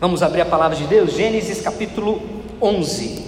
Vamos 0.00 0.22
abrir 0.22 0.40
a 0.40 0.46
palavra 0.46 0.74
de 0.78 0.86
Deus, 0.86 1.12
Gênesis 1.12 1.60
capítulo 1.60 2.22
11. 2.58 3.22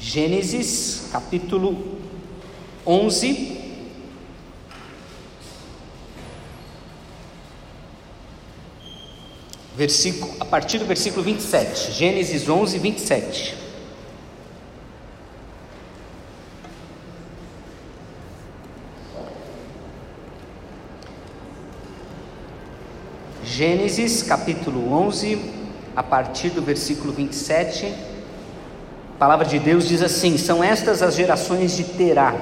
Gênesis 0.00 1.10
capítulo 1.12 1.98
11. 2.86 3.58
Versículo, 9.76 10.32
a 10.40 10.46
partir 10.46 10.78
do 10.78 10.86
versículo 10.86 11.22
27. 11.22 11.92
Gênesis 11.92 12.48
11, 12.48 12.78
27. 12.78 13.54
Gênesis 23.58 24.22
capítulo 24.22 24.92
11, 24.92 25.36
a 25.96 26.00
partir 26.00 26.50
do 26.50 26.62
versículo 26.62 27.12
27, 27.12 27.86
a 27.86 29.18
palavra 29.18 29.44
de 29.44 29.58
Deus 29.58 29.88
diz 29.88 30.00
assim: 30.00 30.38
São 30.38 30.62
estas 30.62 31.02
as 31.02 31.16
gerações 31.16 31.76
de 31.76 31.82
Terá. 31.82 32.36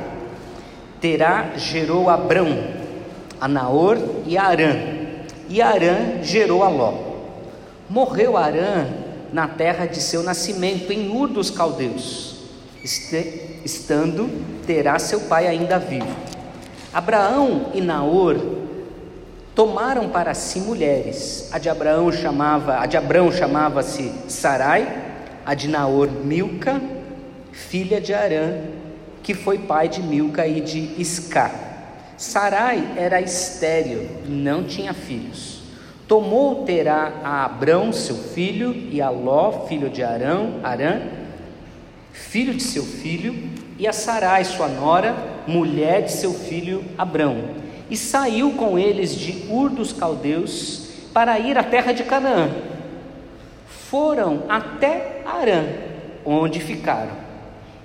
Terá 1.00 1.52
gerou 1.56 2.10
Abrão, 2.10 2.48
a 3.40 3.48
Naor 3.48 3.96
e 4.26 4.36
Arã, 4.36 4.76
e 5.48 5.62
Arã 5.62 6.22
gerou 6.22 6.62
a 6.62 6.68
Ló. 6.68 6.92
Morreu 7.88 8.36
Arã 8.36 8.86
na 9.32 9.48
terra 9.48 9.86
de 9.86 10.02
seu 10.02 10.22
nascimento, 10.22 10.92
em 10.92 11.08
Ur 11.08 11.28
dos 11.28 11.50
Caldeus, 11.50 12.40
estando 12.84 14.28
Terá 14.66 14.98
seu 14.98 15.20
pai 15.20 15.46
ainda 15.46 15.78
vivo. 15.78 16.14
Abraão 16.92 17.70
e 17.72 17.80
Naor 17.80 18.55
tomaram 19.56 20.10
para 20.10 20.34
si 20.34 20.60
mulheres. 20.60 21.48
A 21.50 21.58
de 21.58 21.70
Abraão 21.70 22.12
chamava, 22.12 22.78
a 22.78 22.84
de 22.84 22.98
Abraão 22.98 23.32
chamava-se 23.32 24.12
Sarai, 24.28 24.86
a 25.44 25.54
de 25.54 25.66
Naor 25.66 26.10
Milca, 26.10 26.80
filha 27.52 27.98
de 27.98 28.12
Arã, 28.12 28.60
que 29.22 29.32
foi 29.32 29.58
pai 29.58 29.88
de 29.88 30.02
Milca 30.02 30.46
e 30.46 30.60
de 30.60 31.00
Isca. 31.00 31.50
Sarai 32.18 32.86
era 32.98 33.20
estéril, 33.20 34.06
não 34.28 34.62
tinha 34.62 34.92
filhos. 34.92 35.62
Tomou 36.06 36.64
Terá 36.64 37.14
a 37.24 37.46
Abrão, 37.46 37.92
seu 37.92 38.14
filho, 38.14 38.72
e 38.92 39.00
a 39.00 39.08
Ló, 39.08 39.66
filho 39.66 39.88
de 39.88 40.02
Arão, 40.02 40.60
Arã, 40.62 41.00
filho 42.12 42.54
de 42.54 42.62
seu 42.62 42.84
filho, 42.84 43.34
e 43.78 43.88
a 43.88 43.92
Sarai, 43.92 44.44
sua 44.44 44.68
nora, 44.68 45.16
mulher 45.46 46.02
de 46.02 46.12
seu 46.12 46.34
filho 46.34 46.84
Abrão 46.98 47.65
e 47.90 47.96
saiu 47.96 48.52
com 48.52 48.78
eles 48.78 49.14
de 49.14 49.44
Ur 49.50 49.70
dos 49.70 49.92
Caldeus 49.92 50.88
para 51.12 51.38
ir 51.38 51.56
à 51.56 51.62
terra 51.62 51.92
de 51.92 52.04
Canaã. 52.04 52.50
Foram 53.66 54.42
até 54.48 55.22
Arã, 55.24 55.64
onde 56.24 56.60
ficaram. 56.60 57.12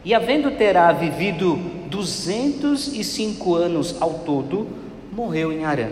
E 0.04 0.14
havendo 0.14 0.52
Terá 0.52 0.92
vivido 0.92 1.56
duzentos 1.88 2.88
e 2.88 3.04
cinco 3.04 3.54
anos 3.54 4.02
ao 4.02 4.16
todo, 4.20 4.68
morreu 5.12 5.52
em 5.52 5.64
Arã. 5.64 5.90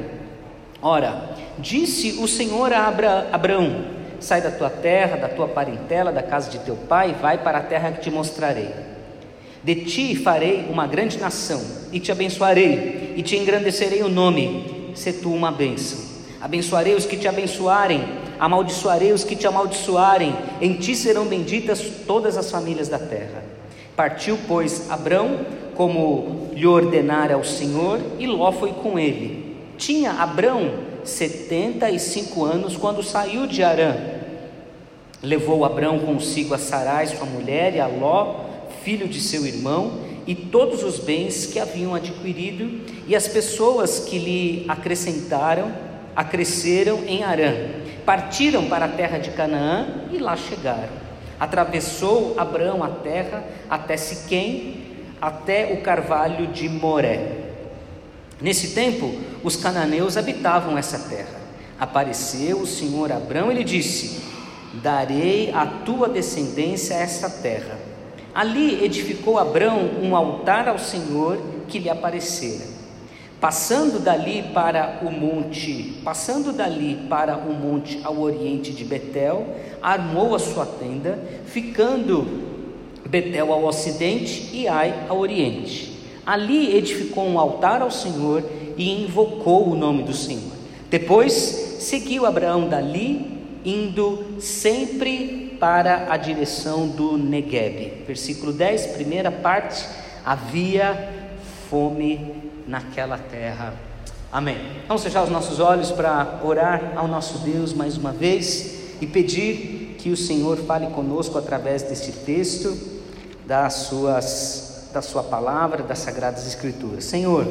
Ora, 0.82 1.36
disse 1.60 2.20
o 2.22 2.28
Senhor 2.28 2.74
a 2.74 2.88
Abra 2.88 3.30
Abraão: 3.32 3.86
Sai 4.20 4.42
da 4.42 4.50
tua 4.50 4.70
terra, 4.70 5.18
da 5.18 5.28
tua 5.28 5.48
parentela, 5.48 6.12
da 6.12 6.24
casa 6.24 6.50
de 6.50 6.60
teu 6.60 6.76
pai, 6.76 7.12
e 7.12 7.22
vai 7.22 7.38
para 7.38 7.60
a 7.60 7.64
terra 7.64 7.92
que 7.92 8.02
te 8.02 8.10
mostrarei. 8.10 8.89
De 9.64 9.76
ti 9.76 10.16
farei 10.16 10.66
uma 10.70 10.88
grande 10.88 11.18
nação, 11.18 11.62
e 11.92 12.00
te 12.00 12.12
abençoarei, 12.12 13.14
e 13.18 13.22
te 13.22 13.36
engrandecerei 13.36 14.02
o 14.02 14.10
nome, 14.10 14.92
se 14.96 15.12
tu 15.14 15.34
uma 15.34 15.52
bênção. 15.52 16.00
Abençoarei 16.40 16.96
os 16.96 17.06
que 17.06 17.18
te 17.18 17.28
abençoarem, 17.28 18.02
amaldiçoarei 18.40 19.12
os 19.12 19.26
que 19.26 19.36
te 19.36 19.46
amaldiçoarem, 19.46 20.34
em 20.62 20.76
ti 20.76 20.96
serão 20.96 21.26
benditas 21.26 21.82
todas 22.08 22.38
as 22.38 22.50
famílias 22.50 22.88
da 22.88 22.98
terra. 22.98 23.44
Partiu, 23.96 24.40
pois, 24.48 24.90
Abrão, 24.90 25.40
como 25.76 26.50
lhe 26.54 26.66
ordenara 26.66 27.38
o 27.38 27.44
Senhor, 27.44 28.00
e 28.18 28.26
Ló 28.26 28.52
foi 28.54 28.72
com 28.72 28.98
ele. 28.98 29.58
Tinha 29.78 30.12
Abrão 30.12 30.72
setenta 31.04 31.90
e 31.90 32.00
cinco 32.00 32.46
anos 32.46 32.78
quando 32.78 33.04
saiu 33.04 33.46
de 33.46 33.62
Arã. 33.64 33.96
Levou 35.22 35.66
Abrão 35.66 36.00
consigo 36.00 36.54
a 36.54 36.58
Sarai, 36.58 37.08
sua 37.08 37.26
mulher, 37.26 37.76
e 37.76 37.80
a 37.82 37.88
Ló, 37.88 38.48
filho 38.84 39.08
de 39.08 39.22
seu 39.22 39.46
irmão, 39.46 40.00
e 40.26 40.36
todos 40.36 40.84
os 40.84 41.00
bens 41.00 41.46
que 41.46 41.60
haviam 41.60 41.96
adquirido, 41.96 42.82
e 43.08 43.16
as 43.16 43.28
pessoas 43.28 44.00
que 44.00 44.20
lhe 44.20 44.66
acrescentaram, 44.68 45.72
acresceram 46.16 47.00
em 47.08 47.24
Arã. 47.24 47.54
Partiram 48.06 48.68
para 48.68 48.86
a 48.86 48.90
terra 48.90 49.18
de 49.18 49.32
Canaã 49.32 50.06
e 50.12 50.18
lá 50.18 50.36
chegaram. 50.36 50.90
Atravessou 51.40 52.36
Abraão 52.38 52.84
a 52.84 52.90
terra 52.90 53.44
até 53.70 53.96
Siquém, 53.96 54.82
até 55.22 55.74
o 55.74 55.82
carvalho 55.82 56.48
de 56.48 56.68
Moré. 56.68 57.38
Nesse 58.42 58.70
tempo, 58.70 59.14
os 59.44 59.56
cananeus 59.56 60.16
habitavam 60.16 60.78
essa 60.78 60.98
terra. 61.10 61.40
Apareceu 61.80 62.60
o 62.60 62.68
Senhor 62.68 63.12
Abraão 63.12 63.52
e 63.52 63.56
lhe 63.56 63.64
disse: 63.64 64.22
Darei 64.76 65.52
à 65.54 65.66
tua 65.66 66.08
descendência 66.08 66.94
esta 66.94 67.30
terra. 67.30 67.89
Ali 68.34 68.84
edificou 68.84 69.38
Abrão 69.38 69.90
um 70.02 70.16
altar 70.16 70.68
ao 70.68 70.78
Senhor 70.78 71.42
que 71.68 71.80
lhe 71.80 71.90
aparecera. 71.90 72.66
Passando 73.40 74.00
dali 74.00 74.44
para 74.54 75.00
o 75.02 75.10
monte, 75.10 76.02
passando 76.04 76.52
dali 76.52 77.00
para 77.10 77.38
o 77.38 77.54
monte 77.54 78.00
ao 78.04 78.20
oriente 78.20 78.72
de 78.72 78.84
Betel, 78.84 79.48
armou 79.82 80.36
a 80.36 80.40
sua 80.40 80.66
tenda, 80.66 81.18
ficando 81.46 82.28
Betel 83.08 83.54
ao 83.54 83.64
ocidente 83.64 84.50
e 84.54 84.68
Ai 84.68 85.06
ao 85.08 85.20
oriente. 85.20 85.98
Ali 86.26 86.76
edificou 86.76 87.26
um 87.26 87.40
altar 87.40 87.82
ao 87.82 87.90
Senhor 87.90 88.44
e 88.78 89.04
invocou 89.04 89.70
o 89.70 89.76
nome 89.76 90.04
do 90.04 90.14
Senhor. 90.14 90.54
Depois 90.90 91.32
seguiu 91.80 92.26
Abraão 92.26 92.68
dali, 92.68 93.26
indo 93.64 94.26
sempre 94.40 95.49
para 95.60 96.12
a 96.12 96.18
direção 96.18 96.88
do 96.88 97.18
Negueb. 97.18 98.04
Versículo 98.08 98.54
10, 98.54 98.88
primeira 98.88 99.32
parte: 99.32 99.86
havia 100.26 101.10
fome 101.70 102.34
naquela 102.68 103.18
terra. 103.18 103.74
Amém. 104.32 104.58
Vamos 104.88 105.04
fechar 105.04 105.24
os 105.24 105.30
nossos 105.30 105.60
olhos 105.60 105.92
para 105.92 106.40
orar 106.44 106.94
ao 106.96 107.08
nosso 107.08 107.40
Deus 107.40 107.74
mais 107.74 107.98
uma 107.98 108.12
vez 108.12 108.96
e 109.02 109.08
pedir 109.08 109.96
que 109.98 110.12
o 110.12 110.18
Senhor 110.18 110.58
fale 110.60 110.88
conosco 110.88 111.38
através 111.38 111.82
deste 111.82 112.12
texto, 112.12 112.78
das 113.46 113.74
suas, 113.74 114.90
da 114.94 115.02
Sua 115.02 115.24
palavra, 115.24 115.84
das 115.84 116.00
Sagradas 116.00 116.48
Escrituras. 116.48 117.06
Senhor, 117.06 117.46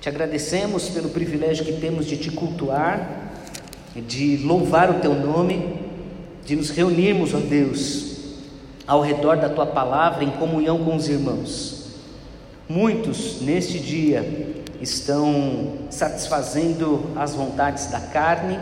te 0.00 0.08
agradecemos 0.08 0.88
pelo 0.88 1.08
privilégio 1.08 1.64
que 1.64 1.80
temos 1.80 2.04
de 2.06 2.16
te 2.16 2.30
cultuar, 2.30 3.30
de 3.94 4.36
louvar 4.38 4.90
o 4.90 5.00
teu 5.00 5.14
nome 5.14 5.87
de 6.48 6.56
nos 6.56 6.70
reunirmos, 6.70 7.34
ó 7.34 7.40
Deus, 7.40 8.16
ao 8.86 9.02
redor 9.02 9.36
da 9.36 9.50
tua 9.50 9.66
palavra 9.66 10.24
em 10.24 10.30
comunhão 10.30 10.82
com 10.82 10.96
os 10.96 11.06
irmãos. 11.06 11.88
Muitos 12.66 13.42
neste 13.42 13.78
dia 13.78 14.64
estão 14.80 15.74
satisfazendo 15.90 17.10
as 17.14 17.34
vontades 17.34 17.88
da 17.88 18.00
carne, 18.00 18.58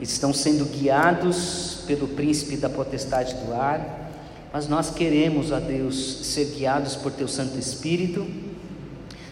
estão 0.00 0.34
sendo 0.34 0.64
guiados 0.64 1.84
pelo 1.86 2.08
príncipe 2.08 2.56
da 2.56 2.68
potestade 2.68 3.36
do 3.46 3.54
ar, 3.54 4.10
mas 4.52 4.66
nós 4.66 4.90
queremos, 4.90 5.52
ó 5.52 5.60
Deus, 5.60 6.26
ser 6.26 6.46
guiados 6.46 6.96
por 6.96 7.12
teu 7.12 7.28
Santo 7.28 7.56
Espírito. 7.60 8.26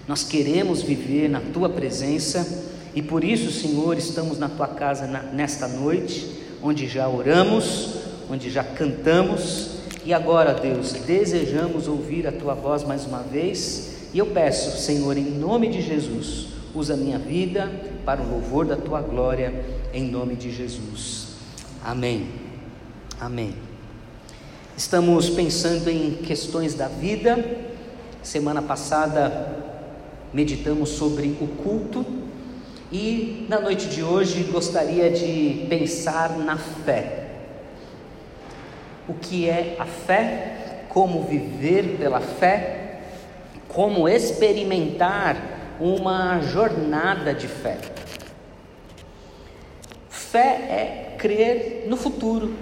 Nós 0.06 0.22
queremos 0.22 0.82
viver 0.82 1.28
na 1.28 1.40
tua 1.40 1.68
presença 1.68 2.64
e 2.94 3.02
por 3.02 3.24
isso, 3.24 3.50
Senhor, 3.50 3.98
estamos 3.98 4.38
na 4.38 4.48
tua 4.48 4.68
casa 4.68 5.08
nesta 5.32 5.66
noite 5.66 6.45
onde 6.66 6.88
já 6.88 7.08
oramos, 7.08 7.94
onde 8.28 8.50
já 8.50 8.64
cantamos, 8.64 9.76
e 10.04 10.12
agora, 10.12 10.52
Deus, 10.52 10.92
desejamos 10.92 11.86
ouvir 11.86 12.26
a 12.26 12.32
tua 12.32 12.54
voz 12.54 12.82
mais 12.82 13.06
uma 13.06 13.22
vez, 13.22 14.08
e 14.12 14.18
eu 14.18 14.26
peço, 14.26 14.76
Senhor, 14.76 15.16
em 15.16 15.30
nome 15.30 15.68
de 15.68 15.80
Jesus, 15.80 16.48
usa 16.74 16.94
a 16.94 16.96
minha 16.96 17.20
vida 17.20 17.70
para 18.04 18.20
o 18.20 18.28
louvor 18.28 18.66
da 18.66 18.76
tua 18.76 19.00
glória, 19.00 19.64
em 19.94 20.10
nome 20.10 20.34
de 20.34 20.50
Jesus. 20.50 21.36
Amém. 21.84 22.30
Amém. 23.20 23.54
Estamos 24.76 25.30
pensando 25.30 25.88
em 25.88 26.14
questões 26.14 26.74
da 26.74 26.88
vida. 26.88 27.44
Semana 28.24 28.60
passada 28.60 29.56
meditamos 30.32 30.88
sobre 30.88 31.28
o 31.40 31.46
culto 31.62 32.25
e 32.90 33.46
na 33.48 33.60
noite 33.60 33.88
de 33.88 34.02
hoje 34.02 34.44
gostaria 34.44 35.10
de 35.10 35.66
pensar 35.68 36.38
na 36.38 36.56
fé. 36.56 37.26
O 39.08 39.14
que 39.14 39.48
é 39.48 39.76
a 39.78 39.84
fé? 39.84 40.84
Como 40.88 41.22
viver 41.24 41.96
pela 41.98 42.20
fé? 42.20 43.00
Como 43.68 44.08
experimentar 44.08 45.36
uma 45.80 46.40
jornada 46.40 47.34
de 47.34 47.48
fé? 47.48 47.78
Fé 50.08 50.48
é 50.48 51.14
crer 51.18 51.84
no 51.88 51.96
futuro. 51.96 52.54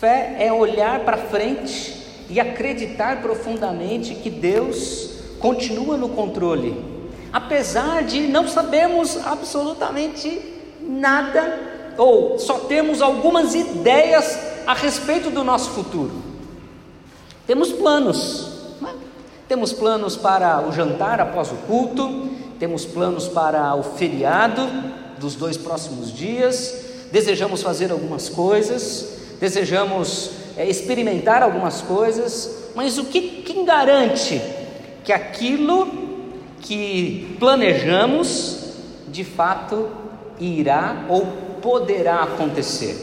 Fé 0.00 0.36
é 0.38 0.52
olhar 0.52 1.00
para 1.00 1.16
frente 1.16 1.96
e 2.28 2.38
acreditar 2.38 3.22
profundamente 3.22 4.14
que 4.14 4.30
Deus 4.30 5.18
continua 5.40 5.96
no 5.96 6.10
controle, 6.10 6.97
apesar 7.32 8.02
de 8.04 8.20
não 8.28 8.48
sabemos 8.48 9.18
absolutamente 9.26 10.40
nada 10.80 11.58
ou 11.96 12.38
só 12.38 12.60
temos 12.60 13.02
algumas 13.02 13.54
ideias 13.54 14.38
a 14.66 14.72
respeito 14.72 15.30
do 15.30 15.42
nosso 15.42 15.70
futuro. 15.70 16.12
Temos 17.46 17.72
planos, 17.72 18.48
né? 18.80 18.94
temos 19.48 19.72
planos 19.72 20.16
para 20.16 20.60
o 20.66 20.72
jantar 20.72 21.20
após 21.20 21.50
o 21.50 21.56
culto, 21.66 22.28
temos 22.58 22.84
planos 22.84 23.26
para 23.28 23.74
o 23.74 23.82
feriado 23.82 24.68
dos 25.18 25.34
dois 25.34 25.56
próximos 25.56 26.12
dias, 26.12 26.84
desejamos 27.10 27.62
fazer 27.62 27.90
algumas 27.90 28.28
coisas, 28.28 29.18
desejamos 29.40 30.30
é, 30.56 30.68
experimentar 30.68 31.42
algumas 31.42 31.80
coisas, 31.80 32.68
mas 32.74 32.98
o 32.98 33.04
que 33.06 33.42
quem 33.42 33.64
garante 33.64 34.40
que 35.04 35.12
aquilo 35.12 36.07
que 36.60 37.36
planejamos 37.38 38.72
de 39.08 39.24
fato 39.24 39.88
irá 40.38 41.04
ou 41.08 41.26
poderá 41.60 42.22
acontecer? 42.22 42.96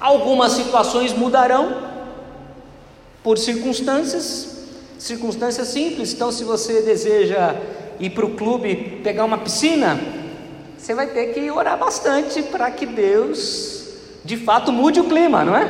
Algumas 0.00 0.52
situações 0.52 1.12
mudarão 1.12 1.90
por 3.22 3.36
circunstâncias, 3.38 4.66
circunstâncias 4.98 5.68
simples. 5.68 6.12
Então, 6.12 6.32
se 6.32 6.44
você 6.44 6.80
deseja 6.82 7.54
ir 7.98 8.10
para 8.10 8.24
o 8.24 8.30
clube 8.30 9.00
pegar 9.04 9.24
uma 9.24 9.38
piscina, 9.38 10.00
você 10.76 10.94
vai 10.94 11.08
ter 11.08 11.34
que 11.34 11.50
orar 11.50 11.78
bastante 11.78 12.42
para 12.42 12.70
que 12.70 12.86
Deus 12.86 13.88
de 14.24 14.36
fato 14.36 14.72
mude 14.72 15.00
o 15.00 15.04
clima, 15.04 15.44
não 15.44 15.54
é? 15.56 15.68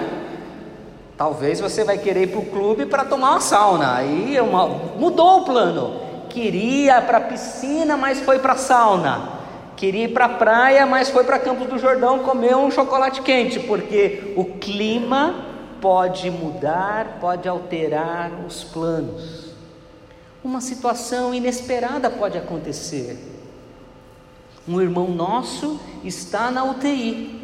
Talvez 1.17 1.61
você 1.61 1.85
vai 1.85 1.99
querer 1.99 2.23
ir 2.23 2.27
para 2.29 2.41
o 2.41 2.47
clube 2.47 2.87
para 2.87 3.05
tomar 3.05 3.33
uma 3.33 3.41
sauna. 3.41 3.97
Aí 3.97 4.37
é 4.37 4.43
uma... 4.43 4.67
mudou 4.67 5.41
o 5.41 5.45
plano. 5.45 6.10
Queria 6.31 7.03
para 7.03 7.19
a 7.19 7.21
piscina, 7.21 7.97
mas 7.97 8.21
foi 8.21 8.39
para 8.39 8.55
a 8.55 8.57
sauna. 8.57 9.41
Queria 9.77 10.05
ir 10.05 10.13
para 10.13 10.27
a 10.27 10.29
praia, 10.29 10.87
mas 10.87 11.11
foi 11.11 11.25
para 11.25 11.39
Campos 11.39 11.67
do 11.69 11.79
Jordão 11.79 12.21
comer 12.21 12.57
um 12.57 12.71
chocolate 12.71 13.23
quente, 13.23 13.59
porque 13.61 14.33
o 14.37 14.45
clima 14.45 15.45
pode 15.81 16.31
mudar, 16.31 17.19
pode 17.21 17.49
alterar 17.49 18.31
os 18.47 18.63
planos. 18.63 19.51
Uma 20.45 20.61
situação 20.61 21.35
inesperada 21.35 22.09
pode 22.09 22.39
acontecer. 22.39 23.19
Um 24.69 24.81
irmão 24.81 25.09
nosso 25.09 25.81
está 26.05 26.51
na 26.51 26.63
UTI. 26.65 27.41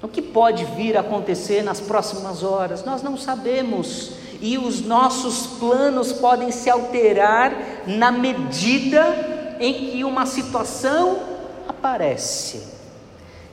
O 0.00 0.08
que 0.08 0.22
pode 0.22 0.64
vir 0.64 0.96
a 0.96 1.00
acontecer 1.00 1.62
nas 1.62 1.80
próximas 1.80 2.42
horas? 2.42 2.84
Nós 2.84 3.02
não 3.02 3.16
sabemos. 3.16 4.12
E 4.40 4.58
os 4.58 4.80
nossos 4.80 5.58
planos 5.58 6.12
podem 6.12 6.50
se 6.50 6.68
alterar 6.68 7.84
na 7.86 8.10
medida 8.10 9.56
em 9.60 9.90
que 9.90 10.04
uma 10.04 10.26
situação 10.26 11.18
aparece. 11.68 12.62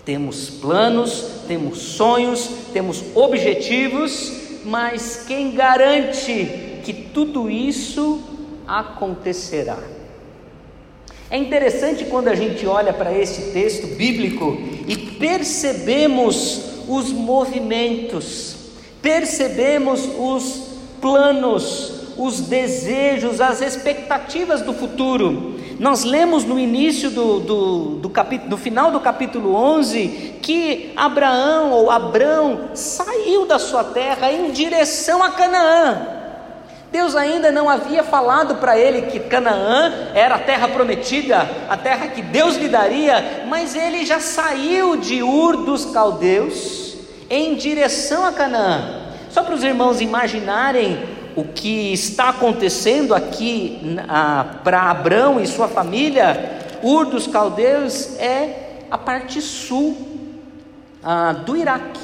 Temos 0.03 0.49
planos, 0.49 1.25
temos 1.47 1.77
sonhos, 1.79 2.49
temos 2.73 3.03
objetivos, 3.13 4.31
mas 4.65 5.23
quem 5.27 5.51
garante 5.51 6.81
que 6.83 6.93
tudo 6.93 7.49
isso 7.49 8.21
acontecerá? 8.67 9.77
É 11.29 11.37
interessante 11.37 12.05
quando 12.05 12.27
a 12.27 12.35
gente 12.35 12.65
olha 12.65 12.91
para 12.91 13.17
esse 13.17 13.51
texto 13.51 13.87
bíblico 13.95 14.57
e 14.87 14.97
percebemos 14.97 16.61
os 16.89 17.09
movimentos, 17.09 18.55
percebemos 19.01 20.09
os 20.17 20.70
planos, 21.01 22.13
os 22.17 22.41
desejos, 22.41 23.41
as 23.41 23.61
expectativas 23.61 24.61
do 24.61 24.73
futuro. 24.73 25.59
Nós 25.79 26.03
lemos 26.03 26.45
no 26.45 26.59
início 26.59 27.09
do, 27.09 27.39
do, 27.39 27.85
do, 27.95 28.09
capítulo, 28.09 28.49
do 28.51 28.57
final 28.57 28.91
do 28.91 28.99
capítulo 28.99 29.55
11 29.55 30.35
que 30.41 30.93
Abraão 30.95 31.71
ou 31.71 31.89
Abrão 31.89 32.69
saiu 32.75 33.47
da 33.47 33.57
sua 33.57 33.83
terra 33.83 34.31
em 34.31 34.51
direção 34.51 35.23
a 35.23 35.31
Canaã. 35.31 36.19
Deus 36.91 37.15
ainda 37.15 37.51
não 37.51 37.69
havia 37.69 38.03
falado 38.03 38.55
para 38.55 38.77
ele 38.77 39.03
que 39.03 39.19
Canaã 39.21 40.11
era 40.13 40.35
a 40.35 40.39
terra 40.39 40.67
prometida, 40.67 41.49
a 41.69 41.77
terra 41.77 42.09
que 42.09 42.21
Deus 42.21 42.57
lhe 42.57 42.67
daria, 42.67 43.45
mas 43.47 43.75
ele 43.75 44.05
já 44.05 44.19
saiu 44.19 44.97
de 44.97 45.23
Ur 45.23 45.63
dos 45.63 45.85
Caldeus 45.85 46.95
em 47.29 47.55
direção 47.55 48.25
a 48.25 48.33
Canaã. 48.33 49.00
Só 49.31 49.43
para 49.43 49.55
os 49.55 49.63
irmãos 49.63 50.01
imaginarem 50.01 50.99
o 51.37 51.45
que 51.45 51.93
está 51.93 52.29
acontecendo 52.29 53.15
aqui 53.15 53.79
para 54.61 54.89
Abrão 54.89 55.39
e 55.39 55.47
sua 55.47 55.69
família, 55.69 56.59
Ur 56.83 57.05
dos 57.05 57.27
Caldeus 57.27 58.19
é 58.19 58.81
a 58.91 58.97
parte 58.97 59.41
sul 59.41 59.95
ah, 61.01 61.31
do 61.31 61.55
Iraque, 61.55 62.01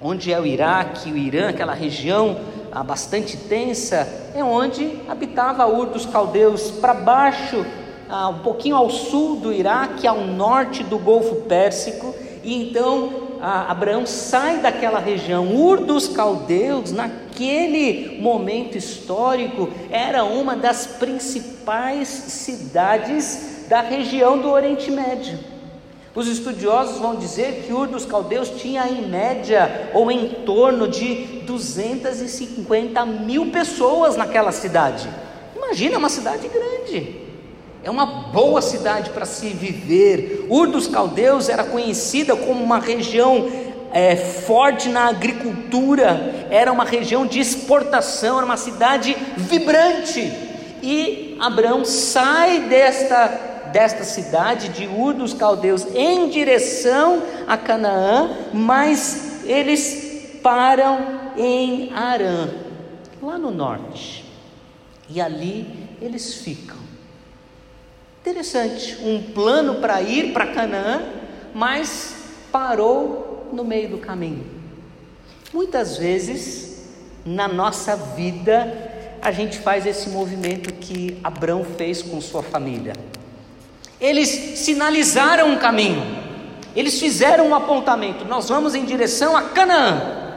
onde 0.00 0.32
é 0.32 0.38
o 0.38 0.46
Iraque, 0.46 1.10
o 1.10 1.16
Irã, 1.16 1.48
aquela 1.48 1.74
região 1.74 2.36
bastante 2.84 3.36
tensa, 3.36 4.06
é 4.32 4.44
onde 4.44 5.00
habitava 5.08 5.66
Ur 5.66 5.86
dos 5.86 6.06
Caldeus, 6.06 6.70
para 6.70 6.94
baixo, 6.94 7.66
ah, 8.08 8.28
um 8.28 8.38
pouquinho 8.38 8.76
ao 8.76 8.90
sul 8.90 9.40
do 9.40 9.52
Iraque, 9.52 10.06
ao 10.06 10.20
norte 10.20 10.84
do 10.84 10.98
Golfo 11.00 11.34
Pérsico, 11.48 12.14
e 12.44 12.62
então 12.62 13.10
ah, 13.22 13.25
Abraão 13.40 14.06
sai 14.06 14.58
daquela 14.58 14.98
região. 14.98 15.54
Ur 15.54 15.80
dos 15.80 16.08
Caldeus, 16.08 16.92
naquele 16.92 18.18
momento 18.20 18.76
histórico, 18.76 19.68
era 19.90 20.24
uma 20.24 20.56
das 20.56 20.86
principais 20.86 22.08
cidades 22.08 23.66
da 23.68 23.80
região 23.80 24.38
do 24.38 24.50
Oriente 24.50 24.90
Médio. 24.90 25.38
Os 26.14 26.28
estudiosos 26.28 26.98
vão 26.98 27.16
dizer 27.16 27.64
que 27.66 27.72
Ur 27.74 27.88
dos 27.88 28.06
Caldeus 28.06 28.48
tinha 28.48 28.88
em 28.88 29.06
média 29.06 29.90
ou 29.92 30.10
em 30.10 30.28
torno 30.46 30.88
de 30.88 31.42
250 31.44 33.04
mil 33.04 33.50
pessoas 33.50 34.16
naquela 34.16 34.50
cidade. 34.50 35.08
Imagina 35.54 35.98
uma 35.98 36.08
cidade 36.08 36.48
grande. 36.48 37.25
É 37.86 37.90
uma 37.90 38.04
boa 38.04 38.60
cidade 38.60 39.10
para 39.10 39.24
se 39.24 39.50
viver. 39.50 40.44
Ur 40.50 40.66
dos 40.66 40.88
Caldeus 40.88 41.48
era 41.48 41.62
conhecida 41.62 42.34
como 42.34 42.60
uma 42.60 42.80
região 42.80 43.48
é, 43.92 44.16
forte 44.16 44.88
na 44.88 45.06
agricultura, 45.06 46.48
era 46.50 46.72
uma 46.72 46.82
região 46.82 47.24
de 47.24 47.38
exportação, 47.38 48.38
era 48.38 48.44
uma 48.44 48.56
cidade 48.56 49.16
vibrante. 49.36 50.20
E 50.82 51.36
Abraão 51.38 51.84
sai 51.84 52.62
desta 52.62 53.52
desta 53.70 54.02
cidade 54.02 54.70
de 54.70 54.88
Ur 54.88 55.14
dos 55.14 55.32
Caldeus 55.32 55.86
em 55.94 56.28
direção 56.28 57.22
a 57.46 57.56
Canaã, 57.56 58.30
mas 58.52 59.42
eles 59.44 60.40
param 60.42 61.20
em 61.36 61.92
Arã, 61.92 62.48
lá 63.22 63.38
no 63.38 63.52
norte, 63.52 64.24
e 65.08 65.20
ali 65.20 65.68
eles 66.00 66.34
ficam. 66.34 66.85
Interessante, 68.26 68.98
um 69.04 69.22
plano 69.22 69.76
para 69.76 70.02
ir 70.02 70.32
para 70.32 70.48
Canaã, 70.48 71.00
mas 71.54 72.12
parou 72.50 73.48
no 73.52 73.62
meio 73.62 73.90
do 73.90 73.98
caminho. 73.98 74.44
Muitas 75.54 75.96
vezes 75.96 76.88
na 77.24 77.46
nossa 77.46 77.94
vida 77.94 79.16
a 79.22 79.30
gente 79.30 79.60
faz 79.60 79.86
esse 79.86 80.08
movimento 80.08 80.74
que 80.74 81.20
Abraão 81.22 81.62
fez 81.62 82.02
com 82.02 82.20
sua 82.20 82.42
família. 82.42 82.94
Eles 84.00 84.28
sinalizaram 84.58 85.50
um 85.50 85.58
caminho, 85.58 86.02
eles 86.74 86.98
fizeram 86.98 87.50
um 87.50 87.54
apontamento: 87.54 88.24
nós 88.24 88.48
vamos 88.48 88.74
em 88.74 88.84
direção 88.84 89.36
a 89.36 89.50
Canaã. 89.50 90.34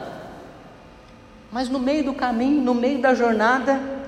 Mas 1.50 1.68
no 1.68 1.80
meio 1.80 2.04
do 2.04 2.14
caminho, 2.14 2.62
no 2.62 2.72
meio 2.72 3.00
da 3.00 3.14
jornada, 3.14 3.99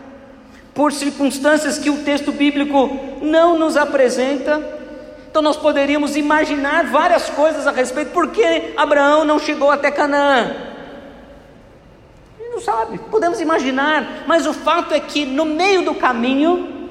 por 0.74 0.92
circunstâncias 0.92 1.78
que 1.78 1.90
o 1.90 2.02
texto 2.02 2.32
bíblico 2.32 2.90
não 3.20 3.58
nos 3.58 3.76
apresenta, 3.76 4.60
então 5.30 5.42
nós 5.42 5.56
poderíamos 5.56 6.16
imaginar 6.16 6.86
várias 6.86 7.28
coisas 7.30 7.66
a 7.66 7.70
respeito, 7.70 8.12
por 8.12 8.28
que 8.28 8.74
Abraão 8.76 9.24
não 9.24 9.38
chegou 9.38 9.70
até 9.70 9.90
Canaã? 9.90 10.54
Ele 12.38 12.50
não 12.50 12.60
sabe, 12.60 12.98
podemos 13.10 13.40
imaginar, 13.40 14.24
mas 14.26 14.46
o 14.46 14.52
fato 14.52 14.94
é 14.94 15.00
que 15.00 15.24
no 15.24 15.44
meio 15.44 15.84
do 15.84 15.94
caminho 15.94 16.90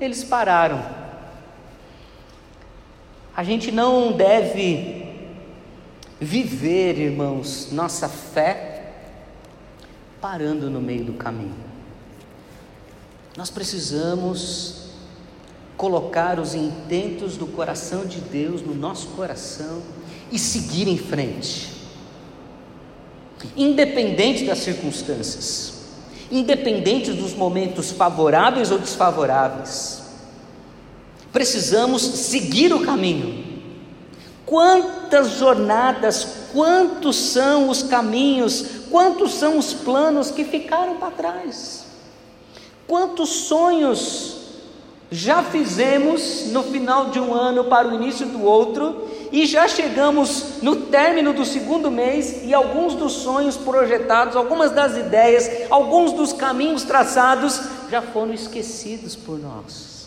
eles 0.00 0.22
pararam 0.24 0.98
a 3.38 3.44
gente 3.44 3.70
não 3.70 4.10
deve 4.10 5.06
viver, 6.20 6.98
irmãos, 6.98 7.68
nossa 7.70 8.08
fé 8.08 8.94
parando 10.20 10.68
no 10.68 10.80
meio 10.80 11.04
do 11.04 11.12
caminho. 11.12 11.67
Nós 13.38 13.50
precisamos 13.50 14.74
colocar 15.76 16.40
os 16.40 16.56
intentos 16.56 17.36
do 17.36 17.46
coração 17.46 18.04
de 18.04 18.20
Deus 18.20 18.62
no 18.62 18.74
nosso 18.74 19.06
coração 19.10 19.80
e 20.32 20.36
seguir 20.36 20.88
em 20.88 20.98
frente, 20.98 21.70
independente 23.56 24.44
das 24.44 24.58
circunstâncias, 24.58 25.74
independente 26.32 27.12
dos 27.12 27.32
momentos 27.32 27.92
favoráveis 27.92 28.72
ou 28.72 28.78
desfavoráveis. 28.80 30.02
Precisamos 31.32 32.02
seguir 32.02 32.74
o 32.74 32.84
caminho. 32.84 33.62
Quantas 34.44 35.38
jornadas, 35.38 36.26
quantos 36.52 37.14
são 37.14 37.68
os 37.68 37.84
caminhos, 37.84 38.64
quantos 38.90 39.34
são 39.34 39.58
os 39.58 39.72
planos 39.72 40.32
que 40.32 40.44
ficaram 40.44 40.96
para 40.96 41.12
trás? 41.12 41.87
Quantos 42.88 43.28
sonhos 43.28 44.36
já 45.10 45.42
fizemos 45.44 46.46
no 46.46 46.64
final 46.64 47.10
de 47.10 47.20
um 47.20 47.32
ano 47.32 47.64
para 47.64 47.86
o 47.86 47.94
início 47.94 48.26
do 48.26 48.42
outro 48.42 49.06
e 49.30 49.46
já 49.46 49.68
chegamos 49.68 50.60
no 50.60 50.74
término 50.86 51.32
do 51.32 51.44
segundo 51.44 51.90
mês 51.90 52.44
e 52.44 52.52
alguns 52.52 52.94
dos 52.94 53.12
sonhos 53.12 53.56
projetados, 53.56 54.34
algumas 54.34 54.72
das 54.72 54.96
ideias, 54.96 55.70
alguns 55.70 56.12
dos 56.12 56.32
caminhos 56.32 56.82
traçados 56.82 57.60
já 57.88 58.02
foram 58.02 58.34
esquecidos 58.34 59.14
por 59.14 59.38
nós 59.38 59.98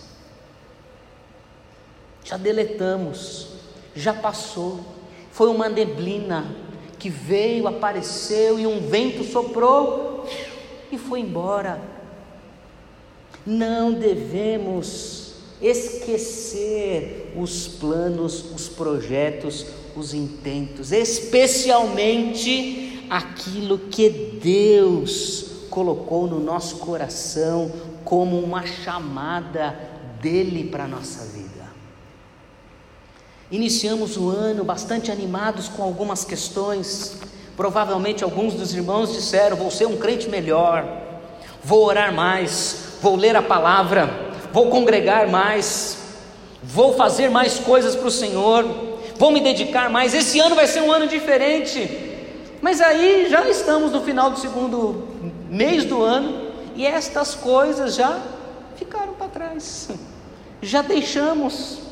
já 2.32 2.38
deletamos, 2.38 3.48
já 3.94 4.14
passou. 4.14 4.80
Foi 5.32 5.50
uma 5.50 5.68
neblina 5.68 6.56
que 6.98 7.10
veio, 7.10 7.68
apareceu 7.68 8.58
e 8.58 8.66
um 8.66 8.80
vento 8.88 9.24
soprou 9.24 10.26
e 10.90 10.98
foi 10.98 11.20
embora. 11.20 11.82
Não 13.46 13.94
devemos 13.94 15.34
esquecer 15.62 17.32
os 17.36 17.68
planos, 17.68 18.44
os 18.54 18.68
projetos, 18.68 19.66
os 19.96 20.14
intentos, 20.14 20.92
especialmente 20.92 23.08
aquilo 23.10 23.78
que 23.78 24.10
Deus 24.42 25.46
colocou 25.70 26.28
no 26.28 26.40
nosso 26.40 26.78
coração 26.78 27.72
como 28.04 28.40
uma 28.40 28.66
chamada 28.66 29.78
dele 30.22 30.70
para 30.70 30.86
a 30.86 30.88
nossa 30.88 31.26
vida. 31.26 31.52
Iniciamos 33.52 34.18
o 34.18 34.30
ano 34.30 34.64
bastante 34.64 35.12
animados 35.12 35.68
com 35.68 35.84
algumas 35.84 36.24
questões. 36.24 37.18
Provavelmente 37.58 38.24
alguns 38.24 38.54
dos 38.54 38.74
irmãos 38.74 39.12
disseram: 39.12 39.58
Vou 39.58 39.70
ser 39.70 39.88
um 39.88 39.98
crente 39.98 40.30
melhor, 40.30 40.86
vou 41.62 41.86
orar 41.86 42.14
mais, 42.14 42.91
vou 43.02 43.16
ler 43.16 43.36
a 43.36 43.42
palavra, 43.42 44.10
vou 44.54 44.70
congregar 44.70 45.28
mais, 45.28 45.98
vou 46.62 46.94
fazer 46.94 47.30
mais 47.30 47.58
coisas 47.58 47.96
para 47.96 48.08
o 48.08 48.12
Senhor, 48.12 48.64
vou 49.18 49.32
me 49.32 49.40
dedicar 49.40 49.90
mais. 49.90 50.14
Esse 50.14 50.40
ano 50.40 50.56
vai 50.56 50.68
ser 50.68 50.82
um 50.82 50.92
ano 50.92 51.08
diferente. 51.08 52.10
Mas 52.62 52.80
aí 52.80 53.28
já 53.28 53.50
estamos 53.50 53.92
no 53.92 54.02
final 54.02 54.30
do 54.30 54.40
segundo 54.40 55.08
mês 55.50 55.84
do 55.84 56.04
ano 56.04 56.52
e 56.76 56.86
estas 56.86 57.34
coisas 57.34 57.96
já 57.96 58.22
ficaram 58.76 59.14
para 59.14 59.28
trás, 59.28 59.90
já 60.62 60.84
deixamos. 60.84 61.91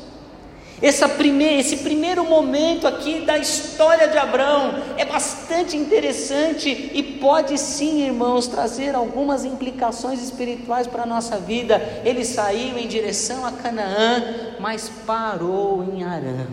Essa 0.82 1.06
primeir, 1.08 1.60
esse 1.60 1.78
primeiro 1.78 2.24
momento 2.24 2.86
aqui 2.86 3.20
da 3.20 3.36
história 3.36 4.08
de 4.08 4.16
Abraão 4.16 4.82
é 4.96 5.04
bastante 5.04 5.76
interessante 5.76 6.90
e 6.94 7.02
pode 7.20 7.58
sim, 7.58 8.02
irmãos, 8.02 8.46
trazer 8.46 8.94
algumas 8.94 9.44
implicações 9.44 10.22
espirituais 10.22 10.86
para 10.86 11.02
a 11.02 11.06
nossa 11.06 11.38
vida. 11.38 11.76
Ele 12.02 12.24
saiu 12.24 12.78
em 12.78 12.88
direção 12.88 13.44
a 13.44 13.52
Canaã, 13.52 14.56
mas 14.58 14.90
parou 15.06 15.84
em 15.84 16.02
Arã. 16.02 16.46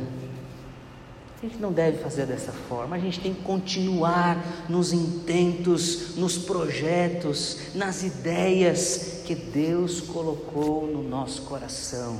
A 1.41 1.45
gente 1.45 1.59
não 1.59 1.71
deve 1.71 1.99
fazer 1.99 2.25
dessa 2.25 2.51
forma, 2.51 2.95
a 2.95 2.99
gente 2.99 3.19
tem 3.19 3.33
que 3.33 3.43
continuar 3.43 4.43
nos 4.67 4.91
intentos, 4.91 6.15
nos 6.17 6.35
projetos, 6.35 7.75
nas 7.75 8.03
ideias 8.03 9.21
que 9.23 9.35
Deus 9.35 10.01
colocou 10.01 10.87
no 10.87 11.03
nosso 11.03 11.43
coração. 11.43 12.19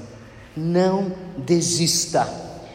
Não 0.58 1.14
desista. 1.38 2.28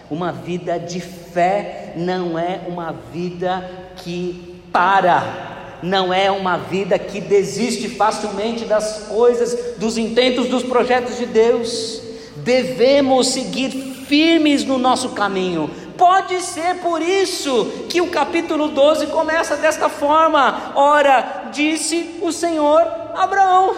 Uma 0.09 0.31
vida 0.31 0.79
de 0.79 1.01
fé 1.01 1.95
não 1.97 2.39
é 2.39 2.61
uma 2.69 2.93
vida 3.13 3.69
que 3.97 4.63
para, 4.73 5.79
não 5.83 6.15
é 6.15 6.31
uma 6.31 6.57
vida 6.57 6.97
que 6.97 7.21
desiste 7.21 7.89
facilmente 7.89 8.65
das 8.65 9.09
coisas, 9.09 9.77
dos 9.79 9.99
intentos, 9.99 10.47
dos 10.49 10.63
projetos 10.63 11.19
de 11.19 11.27
Deus. 11.27 12.01
Devemos 12.37 13.29
seguir 13.29 13.71
firmes 14.07 14.65
no 14.65 14.79
nosso 14.79 15.09
caminho. 15.09 15.69
Pode 15.99 16.41
ser 16.41 16.77
por 16.77 17.03
isso 17.03 17.65
que 17.89 18.01
o 18.01 18.09
capítulo 18.09 18.69
12 18.69 19.09
começa 19.09 19.57
desta 19.57 19.89
forma: 19.89 20.73
Ora, 20.77 21.49
disse 21.53 22.19
o 22.23 22.31
Senhor 22.31 22.81
Abraão. 23.15 23.75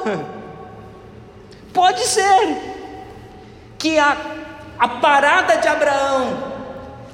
Pode 1.73 2.01
ser 2.05 2.74
que 3.85 3.99
a, 3.99 4.17
a 4.79 4.89
parada 4.89 5.59
de 5.59 5.69
Abraão 5.69 6.55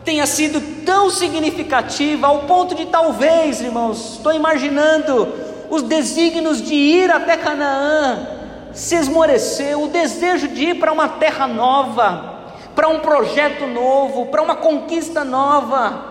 tenha 0.05 0.25
sido 0.25 0.61
tão 0.85 1.11
significativa 1.11 2.29
ao 2.29 2.45
ponto 2.45 2.77
de 2.77 2.87
talvez, 2.87 3.61
irmãos, 3.61 4.13
estou 4.13 4.33
imaginando 4.33 5.35
os 5.69 5.83
desígnios 5.83 6.63
de 6.63 6.73
ir 6.73 7.11
até 7.11 7.37
Canaã 7.37 8.25
se 8.73 8.95
esmoreceu, 8.95 9.83
o 9.83 9.89
desejo 9.89 10.47
de 10.47 10.67
ir 10.67 10.75
para 10.79 10.93
uma 10.93 11.09
terra 11.09 11.49
nova, 11.49 12.39
para 12.73 12.87
um 12.87 13.01
projeto 13.01 13.67
novo, 13.67 14.27
para 14.27 14.41
uma 14.41 14.55
conquista 14.55 15.25
nova 15.25 16.10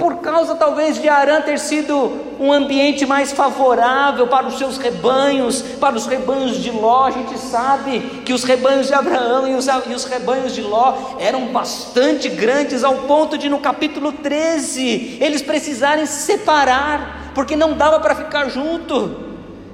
por 0.00 0.16
causa 0.16 0.54
talvez 0.54 0.98
de 0.98 1.10
Arã 1.10 1.42
ter 1.42 1.58
sido 1.58 2.34
um 2.40 2.50
ambiente 2.50 3.04
mais 3.04 3.32
favorável 3.32 4.26
para 4.26 4.46
os 4.46 4.56
seus 4.56 4.78
rebanhos, 4.78 5.60
para 5.78 5.94
os 5.94 6.06
rebanhos 6.06 6.56
de 6.56 6.70
Ló, 6.70 7.04
a 7.04 7.10
gente 7.10 7.38
sabe 7.38 8.00
que 8.24 8.32
os 8.32 8.42
rebanhos 8.42 8.86
de 8.86 8.94
Abraão 8.94 9.46
e 9.46 9.54
os, 9.54 9.66
e 9.66 9.92
os 9.94 10.04
rebanhos 10.06 10.54
de 10.54 10.62
Ló 10.62 11.16
eram 11.20 11.48
bastante 11.48 12.30
grandes, 12.30 12.82
ao 12.82 12.94
ponto 13.02 13.36
de 13.36 13.50
no 13.50 13.58
capítulo 13.58 14.10
13 14.10 15.18
eles 15.20 15.42
precisarem 15.42 16.06
se 16.06 16.22
separar, 16.22 17.32
porque 17.34 17.54
não 17.54 17.74
dava 17.74 18.00
para 18.00 18.14
ficar 18.14 18.48
junto, 18.48 19.16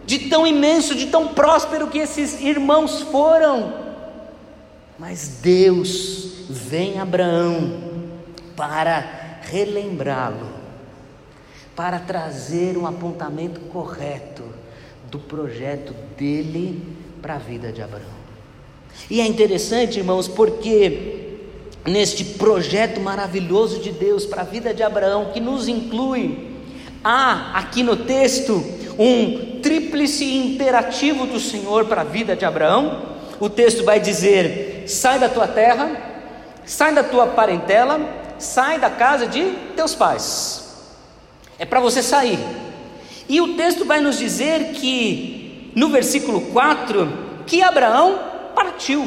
de 0.04 0.28
tão 0.28 0.44
imenso, 0.44 0.96
de 0.96 1.06
tão 1.06 1.28
próspero 1.28 1.86
que 1.86 1.98
esses 1.98 2.40
irmãos 2.40 3.00
foram. 3.00 3.74
Mas 4.98 5.38
Deus 5.40 6.32
vem 6.50 6.98
Abraão 6.98 7.74
para 8.56 9.25
relembrá-lo, 9.50 10.48
para 11.74 11.98
trazer 11.98 12.76
um 12.78 12.86
apontamento 12.86 13.60
correto 13.60 14.42
do 15.10 15.18
projeto 15.18 15.94
dele 16.16 16.82
para 17.20 17.34
a 17.34 17.38
vida 17.38 17.70
de 17.70 17.82
Abraão. 17.82 18.16
E 19.10 19.20
é 19.20 19.26
interessante, 19.26 19.98
irmãos, 19.98 20.26
porque 20.26 21.36
neste 21.86 22.24
projeto 22.24 23.00
maravilhoso 23.00 23.80
de 23.80 23.92
Deus 23.92 24.24
para 24.24 24.42
a 24.42 24.44
vida 24.44 24.72
de 24.72 24.82
Abraão, 24.82 25.32
que 25.32 25.40
nos 25.40 25.68
inclui, 25.68 26.56
há 27.04 27.58
aqui 27.58 27.82
no 27.82 27.96
texto 27.96 28.64
um 28.98 29.60
tríplice 29.60 30.24
imperativo 30.24 31.26
do 31.26 31.38
Senhor 31.38 31.84
para 31.84 32.00
a 32.00 32.04
vida 32.04 32.34
de 32.34 32.44
Abraão. 32.44 33.16
O 33.38 33.50
texto 33.50 33.84
vai 33.84 34.00
dizer: 34.00 34.84
sai 34.86 35.18
da 35.18 35.28
tua 35.28 35.46
terra, 35.46 35.90
sai 36.64 36.94
da 36.94 37.04
tua 37.04 37.26
parentela, 37.26 38.00
sai 38.38 38.78
da 38.78 38.90
casa 38.90 39.26
de 39.26 39.44
teus 39.74 39.94
pais. 39.94 40.66
É 41.58 41.64
para 41.64 41.80
você 41.80 42.02
sair. 42.02 42.38
E 43.28 43.40
o 43.40 43.56
texto 43.56 43.84
vai 43.84 44.00
nos 44.00 44.18
dizer 44.18 44.72
que, 44.72 45.72
no 45.74 45.88
versículo 45.88 46.40
4, 46.52 47.42
que 47.46 47.62
Abraão 47.62 48.18
partiu. 48.54 49.06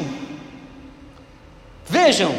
Vejam, 1.86 2.34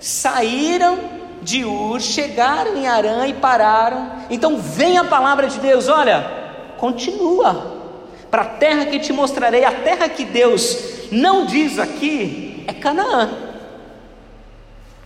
saíram 0.00 0.98
de 1.42 1.64
Ur, 1.64 2.00
chegaram 2.00 2.76
em 2.76 2.86
Arã 2.86 3.26
e 3.26 3.34
pararam. 3.34 4.12
Então 4.30 4.58
vem 4.58 4.98
a 4.98 5.04
palavra 5.04 5.48
de 5.48 5.58
Deus: 5.58 5.88
olha, 5.88 6.30
continua 6.76 7.76
para 8.30 8.42
a 8.42 8.46
terra 8.46 8.86
que 8.86 8.98
te 8.98 9.12
mostrarei, 9.12 9.64
a 9.64 9.72
terra 9.72 10.08
que 10.08 10.24
Deus 10.24 10.76
não 11.10 11.46
diz 11.46 11.78
aqui 11.78 12.64
é 12.66 12.72
Canaã. 12.72 13.47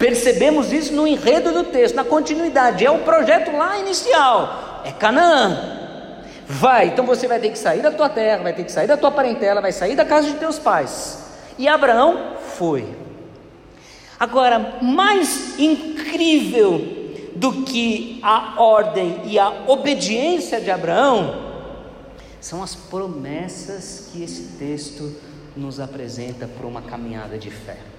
Percebemos 0.03 0.73
isso 0.73 0.93
no 0.93 1.07
enredo 1.07 1.53
do 1.53 1.63
texto, 1.63 1.95
na 1.95 2.03
continuidade. 2.03 2.85
É 2.85 2.91
o 2.91 3.05
projeto 3.05 3.57
lá 3.57 3.79
inicial. 3.79 4.83
É 4.85 4.91
Canaã. 4.91 5.79
Vai, 6.45 6.89
então 6.89 7.07
você 7.07 7.29
vai 7.29 7.39
ter 7.39 7.51
que 7.51 7.59
sair 7.59 7.83
da 7.83 7.93
tua 7.93 8.09
terra, 8.09 8.43
vai 8.43 8.53
ter 8.53 8.65
que 8.65 8.73
sair 8.73 8.89
da 8.89 8.97
tua 8.97 9.13
parentela, 9.13 9.61
vai 9.61 9.71
sair 9.71 9.95
da 9.95 10.05
casa 10.05 10.27
de 10.27 10.35
teus 10.39 10.59
pais. 10.59 11.23
E 11.57 11.69
Abraão 11.69 12.35
foi. 12.57 12.97
Agora, 14.19 14.81
mais 14.83 15.57
incrível 15.57 16.81
do 17.37 17.63
que 17.63 18.19
a 18.25 18.61
ordem 18.61 19.21
e 19.27 19.39
a 19.39 19.51
obediência 19.69 20.61
de 20.61 20.73
Abraão 20.73 21.63
são 22.41 22.61
as 22.61 22.75
promessas 22.75 24.09
que 24.13 24.25
esse 24.25 24.59
texto 24.59 25.15
nos 25.57 25.79
apresenta 25.79 26.49
para 26.49 26.67
uma 26.67 26.83
caminhada 26.83 27.39
de 27.39 27.53
fé. 27.53 27.92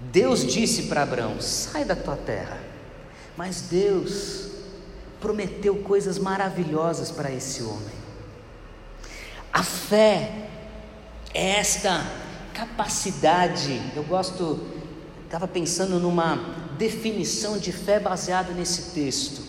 Deus 0.00 0.46
disse 0.46 0.84
para 0.84 1.02
Abraão: 1.02 1.40
sai 1.40 1.84
da 1.84 1.94
tua 1.94 2.16
terra, 2.16 2.58
mas 3.36 3.62
Deus 3.62 4.48
prometeu 5.20 5.76
coisas 5.76 6.18
maravilhosas 6.18 7.10
para 7.10 7.30
esse 7.30 7.62
homem. 7.62 8.00
A 9.52 9.62
fé 9.62 10.48
é 11.34 11.58
esta 11.58 12.06
capacidade, 12.54 13.80
eu 13.94 14.02
gosto, 14.04 14.60
estava 15.24 15.46
pensando 15.46 15.98
numa 15.98 16.36
definição 16.78 17.58
de 17.58 17.72
fé 17.72 18.00
baseada 18.00 18.52
nesse 18.52 18.94
texto. 18.94 19.42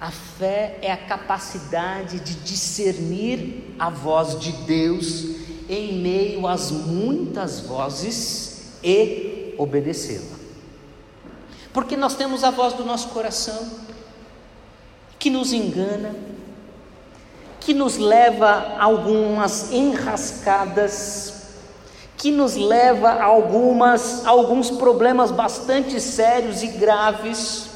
A 0.00 0.10
fé 0.10 0.78
é 0.80 0.90
a 0.90 0.96
capacidade 0.96 2.20
de 2.20 2.34
discernir 2.36 3.74
a 3.78 3.90
voz 3.90 4.40
de 4.40 4.50
Deus 4.52 5.26
em 5.68 6.00
meio 6.00 6.46
às 6.46 6.70
muitas 6.70 7.60
vozes 7.60 8.62
e 8.82 9.29
obedecê-la. 9.60 10.38
Porque 11.72 11.96
nós 11.96 12.14
temos 12.14 12.42
a 12.42 12.50
voz 12.50 12.72
do 12.72 12.84
nosso 12.84 13.08
coração, 13.08 13.68
que 15.18 15.28
nos 15.28 15.52
engana, 15.52 16.14
que 17.60 17.74
nos 17.74 17.98
leva 17.98 18.74
a 18.78 18.84
algumas 18.84 19.70
enrascadas, 19.70 21.34
que 22.16 22.30
nos 22.30 22.56
leva 22.56 23.10
a 23.10 23.24
algumas 23.24 24.26
a 24.26 24.30
alguns 24.30 24.70
problemas 24.70 25.30
bastante 25.30 26.00
sérios 26.00 26.62
e 26.62 26.68
graves. 26.68 27.68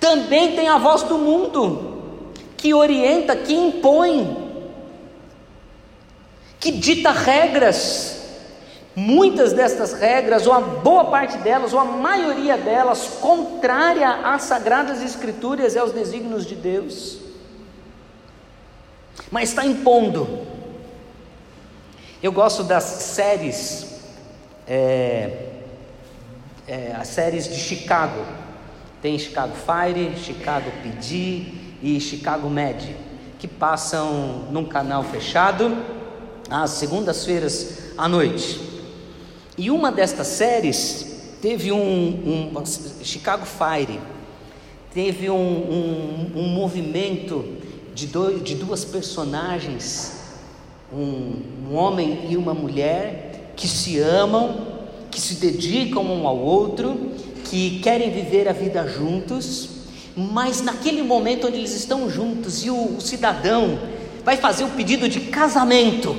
Também 0.00 0.54
tem 0.54 0.68
a 0.68 0.78
voz 0.78 1.04
do 1.04 1.16
mundo, 1.16 2.32
que 2.56 2.74
orienta, 2.74 3.36
que 3.36 3.54
impõe, 3.54 4.36
que 6.58 6.72
dita 6.72 7.10
regras. 7.12 8.23
Muitas 8.96 9.52
destas 9.52 9.92
regras, 9.92 10.46
ou 10.46 10.52
a 10.52 10.60
boa 10.60 11.06
parte 11.06 11.36
delas, 11.38 11.72
ou 11.72 11.80
a 11.80 11.84
maioria 11.84 12.56
delas, 12.56 13.18
contrária 13.20 14.08
às 14.08 14.42
sagradas 14.42 15.02
escrituras 15.02 15.74
e 15.74 15.78
aos 15.78 15.92
desígnios 15.92 16.46
de 16.46 16.54
Deus 16.54 17.24
mas 19.30 19.48
está 19.48 19.66
impondo. 19.66 20.46
Eu 22.22 22.32
gosto 22.32 22.62
das 22.62 22.84
séries, 22.84 24.00
é, 24.66 25.50
é, 26.66 26.94
as 26.96 27.08
séries 27.08 27.48
de 27.48 27.56
Chicago. 27.56 28.24
Tem 29.02 29.18
Chicago 29.18 29.54
Fire, 29.54 30.16
Chicago 30.16 30.70
PD 30.82 31.52
e 31.82 32.00
Chicago 32.00 32.48
Med, 32.48 32.96
que 33.38 33.46
passam 33.46 34.46
num 34.50 34.64
canal 34.64 35.02
fechado 35.02 35.76
às 36.48 36.70
segundas-feiras 36.70 37.92
à 37.98 38.08
noite. 38.08 38.73
E 39.56 39.70
uma 39.70 39.92
destas 39.92 40.26
séries 40.26 41.14
teve 41.40 41.70
um, 41.70 42.50
um 42.56 42.66
Chicago 43.02 43.46
Fire, 43.46 44.00
teve 44.92 45.30
um, 45.30 45.36
um, 45.36 46.32
um 46.34 46.48
movimento 46.48 47.44
de, 47.94 48.08
dois, 48.08 48.42
de 48.42 48.56
duas 48.56 48.84
personagens, 48.84 50.12
um, 50.92 51.40
um 51.68 51.76
homem 51.76 52.26
e 52.30 52.36
uma 52.36 52.52
mulher, 52.52 53.52
que 53.54 53.68
se 53.68 53.98
amam, 53.98 54.74
que 55.10 55.20
se 55.20 55.36
dedicam 55.36 56.02
um 56.02 56.26
ao 56.26 56.36
outro, 56.36 57.12
que 57.44 57.78
querem 57.78 58.10
viver 58.10 58.48
a 58.48 58.52
vida 58.52 58.88
juntos, 58.88 59.68
mas 60.16 60.62
naquele 60.62 61.02
momento 61.02 61.46
onde 61.46 61.58
eles 61.58 61.74
estão 61.74 62.10
juntos 62.10 62.64
e 62.64 62.70
o, 62.70 62.96
o 62.96 63.00
cidadão 63.00 63.78
vai 64.24 64.36
fazer 64.36 64.64
o 64.64 64.70
pedido 64.70 65.08
de 65.08 65.20
casamento, 65.20 66.16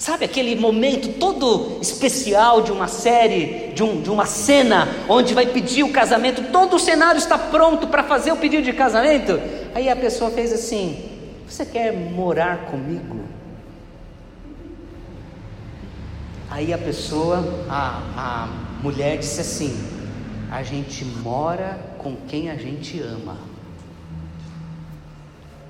Sabe 0.00 0.24
aquele 0.24 0.56
momento 0.56 1.18
todo 1.18 1.78
especial 1.82 2.62
de 2.62 2.72
uma 2.72 2.88
série, 2.88 3.70
de, 3.74 3.82
um, 3.82 4.00
de 4.00 4.08
uma 4.08 4.24
cena, 4.24 4.88
onde 5.06 5.34
vai 5.34 5.44
pedir 5.44 5.82
o 5.82 5.92
casamento, 5.92 6.50
todo 6.50 6.76
o 6.76 6.78
cenário 6.78 7.18
está 7.18 7.36
pronto 7.36 7.86
para 7.86 8.02
fazer 8.02 8.32
o 8.32 8.36
pedido 8.36 8.62
de 8.62 8.72
casamento? 8.72 9.38
Aí 9.74 9.90
a 9.90 9.94
pessoa 9.94 10.30
fez 10.30 10.54
assim: 10.54 11.04
Você 11.46 11.66
quer 11.66 11.92
morar 11.92 12.70
comigo? 12.70 13.20
Aí 16.48 16.72
a 16.72 16.78
pessoa, 16.78 17.66
a, 17.68 18.00
a 18.16 18.82
mulher 18.82 19.18
disse 19.18 19.42
assim: 19.42 19.78
A 20.50 20.62
gente 20.62 21.04
mora 21.04 21.78
com 21.98 22.16
quem 22.26 22.48
a 22.48 22.56
gente 22.56 22.98
ama. 23.02 23.36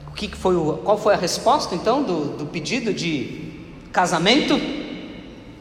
O 0.07 0.13
que 0.13 0.29
foi 0.37 0.55
o, 0.55 0.75
qual 0.85 0.97
foi 0.97 1.15
a 1.15 1.19
resposta 1.19 1.75
então 1.75 2.05
do, 2.05 2.37
do 2.37 2.47
pedido 2.47 2.95
de 2.95 3.50
Casamento? 3.93 4.61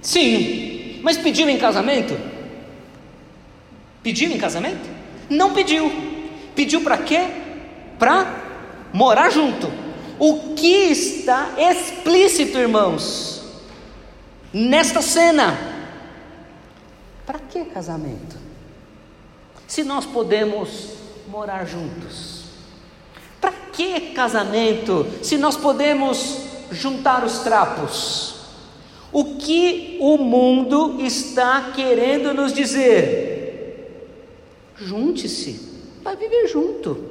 Sim. 0.01 0.99
Mas 1.03 1.17
pediu 1.17 1.49
em 1.49 1.57
casamento? 1.57 2.17
Pediu 4.03 4.31
em 4.31 4.37
casamento? 4.37 4.89
Não 5.29 5.53
pediu. 5.53 5.91
Pediu 6.55 6.81
para 6.81 6.97
quê? 6.97 7.27
Para 7.97 8.89
morar 8.93 9.29
junto. 9.29 9.71
O 10.17 10.53
que 10.53 10.67
está 10.67 11.53
explícito, 11.57 12.57
irmãos, 12.57 13.41
nesta 14.53 15.01
cena? 15.01 15.57
Para 17.25 17.39
que 17.39 17.63
casamento? 17.65 18.37
Se 19.65 19.83
nós 19.83 20.05
podemos 20.05 20.89
morar 21.27 21.65
juntos. 21.65 22.45
Para 23.39 23.53
que 23.71 24.13
casamento? 24.13 25.07
Se 25.21 25.37
nós 25.37 25.55
podemos 25.55 26.48
juntar 26.71 27.23
os 27.23 27.39
trapos. 27.39 28.35
O 29.11 29.37
que 29.37 29.97
o 29.99 30.17
mundo 30.17 30.97
está 30.99 31.71
querendo 31.75 32.33
nos 32.33 32.53
dizer? 32.53 34.05
Junte-se, 34.75 35.59
vai 36.03 36.15
viver 36.15 36.47
junto. 36.47 37.09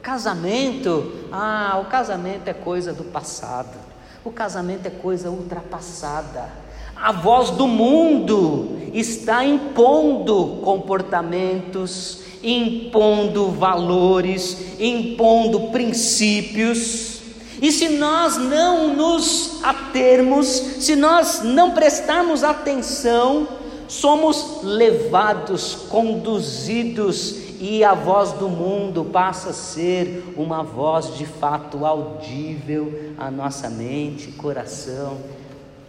Casamento, 0.00 1.12
ah, 1.30 1.80
o 1.82 1.90
casamento 1.90 2.48
é 2.48 2.54
coisa 2.54 2.92
do 2.92 3.04
passado. 3.04 3.76
O 4.24 4.30
casamento 4.30 4.86
é 4.86 4.90
coisa 4.90 5.30
ultrapassada. 5.30 6.50
A 6.96 7.12
voz 7.12 7.50
do 7.50 7.66
mundo 7.66 8.78
está 8.94 9.44
impondo 9.44 10.60
comportamentos, 10.62 12.20
impondo 12.42 13.50
valores, 13.50 14.78
impondo 14.80 15.70
princípios 15.70 17.13
e 17.60 17.70
se 17.72 17.88
nós 17.90 18.36
não 18.36 18.94
nos 18.94 19.60
atermos, 19.62 20.46
se 20.46 20.96
nós 20.96 21.42
não 21.42 21.72
prestarmos 21.72 22.42
atenção, 22.42 23.48
somos 23.88 24.62
levados, 24.62 25.74
conduzidos, 25.88 27.44
e 27.60 27.82
a 27.82 27.94
voz 27.94 28.32
do 28.32 28.48
mundo 28.48 29.06
passa 29.06 29.50
a 29.50 29.52
ser 29.54 30.34
uma 30.36 30.62
voz 30.62 31.16
de 31.16 31.24
fato 31.24 31.86
audível 31.86 33.14
à 33.16 33.30
nossa 33.30 33.70
mente, 33.70 34.32
coração 34.32 35.18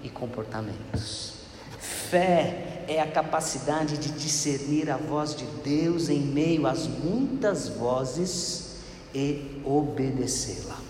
e 0.03 0.07
comportamentos. 0.07 1.33
Fé 1.79 2.83
é 2.87 3.01
a 3.01 3.07
capacidade 3.07 3.97
de 3.97 4.09
discernir 4.11 4.89
a 4.89 4.95
voz 4.95 5.35
de 5.35 5.45
Deus 5.63 6.07
em 6.07 6.19
meio 6.19 6.67
às 6.67 6.87
muitas 6.87 7.67
vozes 7.67 8.75
e 9.13 9.61
obedecê-la. 9.65 10.84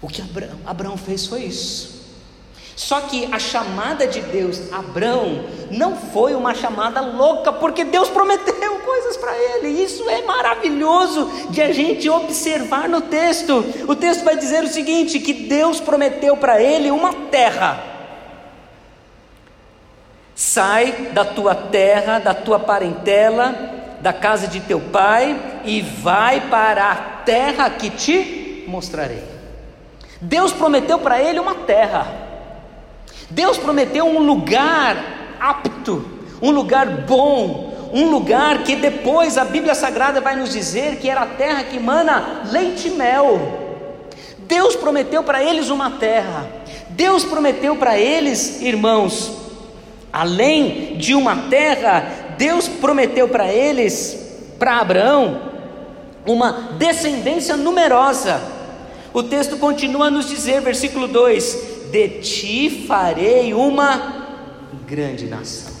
O 0.00 0.08
que 0.08 0.22
Abraão, 0.22 0.58
Abraão 0.64 0.96
fez 0.96 1.26
foi 1.26 1.42
isso. 1.42 1.98
Só 2.78 3.00
que 3.00 3.28
a 3.32 3.40
chamada 3.40 4.06
de 4.06 4.20
Deus, 4.20 4.72
Abraão, 4.72 5.46
não 5.68 5.96
foi 5.96 6.36
uma 6.36 6.54
chamada 6.54 7.00
louca, 7.00 7.52
porque 7.52 7.82
Deus 7.82 8.08
prometeu 8.08 8.78
coisas 8.86 9.16
para 9.16 9.36
ele. 9.36 9.82
Isso 9.82 10.08
é 10.08 10.22
maravilhoso 10.22 11.28
de 11.50 11.60
a 11.60 11.72
gente 11.72 12.08
observar 12.08 12.88
no 12.88 13.00
texto. 13.00 13.64
O 13.88 13.96
texto 13.96 14.22
vai 14.22 14.36
dizer 14.36 14.62
o 14.62 14.68
seguinte: 14.68 15.18
que 15.18 15.32
Deus 15.32 15.80
prometeu 15.80 16.36
para 16.36 16.62
ele 16.62 16.92
uma 16.92 17.12
terra. 17.12 17.82
Sai 20.36 21.10
da 21.12 21.24
tua 21.24 21.56
terra, 21.56 22.20
da 22.20 22.32
tua 22.32 22.60
parentela, 22.60 23.98
da 24.00 24.12
casa 24.12 24.46
de 24.46 24.60
teu 24.60 24.78
pai 24.78 25.36
e 25.64 25.80
vai 25.80 26.42
para 26.48 26.92
a 26.92 26.94
terra 27.24 27.68
que 27.70 27.90
te 27.90 28.64
mostrarei. 28.68 29.37
Deus 30.20 30.52
prometeu 30.52 30.98
para 30.98 31.22
ele 31.22 31.38
uma 31.38 31.54
terra. 31.54 32.06
Deus 33.30 33.58
prometeu 33.58 34.06
um 34.06 34.20
lugar 34.20 34.96
apto, 35.38 36.04
um 36.40 36.50
lugar 36.50 36.86
bom, 36.86 37.90
um 37.92 38.10
lugar 38.10 38.64
que 38.64 38.76
depois 38.76 39.38
a 39.38 39.44
Bíblia 39.44 39.74
Sagrada 39.74 40.20
vai 40.20 40.36
nos 40.36 40.52
dizer 40.52 40.96
que 40.96 41.08
era 41.08 41.22
a 41.22 41.26
terra 41.26 41.64
que 41.64 41.76
emana 41.76 42.42
leite 42.50 42.88
e 42.88 42.90
mel. 42.92 43.40
Deus 44.38 44.74
prometeu 44.74 45.22
para 45.22 45.42
eles 45.42 45.68
uma 45.68 45.90
terra. 45.92 46.46
Deus 46.90 47.24
prometeu 47.24 47.76
para 47.76 47.98
eles, 47.98 48.60
irmãos, 48.62 49.32
além 50.12 50.96
de 50.96 51.14
uma 51.14 51.36
terra, 51.48 52.34
Deus 52.36 52.66
prometeu 52.66 53.28
para 53.28 53.52
eles, 53.52 54.38
para 54.58 54.78
Abraão, 54.78 55.40
uma 56.26 56.70
descendência 56.78 57.56
numerosa. 57.56 58.57
O 59.18 59.22
texto 59.24 59.56
continua 59.56 60.06
a 60.06 60.10
nos 60.12 60.28
dizer, 60.28 60.60
versículo 60.60 61.08
2: 61.08 61.90
De 61.90 62.20
ti 62.20 62.86
farei 62.86 63.52
uma 63.52 64.28
grande 64.86 65.26
nação. 65.26 65.72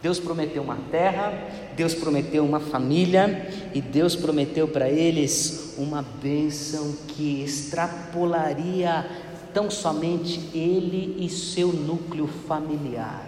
Deus 0.00 0.18
prometeu 0.18 0.62
uma 0.62 0.78
terra, 0.90 1.30
Deus 1.76 1.92
prometeu 1.92 2.42
uma 2.42 2.58
família 2.58 3.70
e 3.74 3.82
Deus 3.82 4.16
prometeu 4.16 4.66
para 4.66 4.88
eles 4.88 5.74
uma 5.76 6.00
bênção 6.00 6.96
que 7.08 7.42
extrapolaria 7.42 9.04
tão 9.52 9.70
somente 9.70 10.40
ele 10.54 11.22
e 11.22 11.28
seu 11.28 11.68
núcleo 11.68 12.30
familiar. 12.48 13.26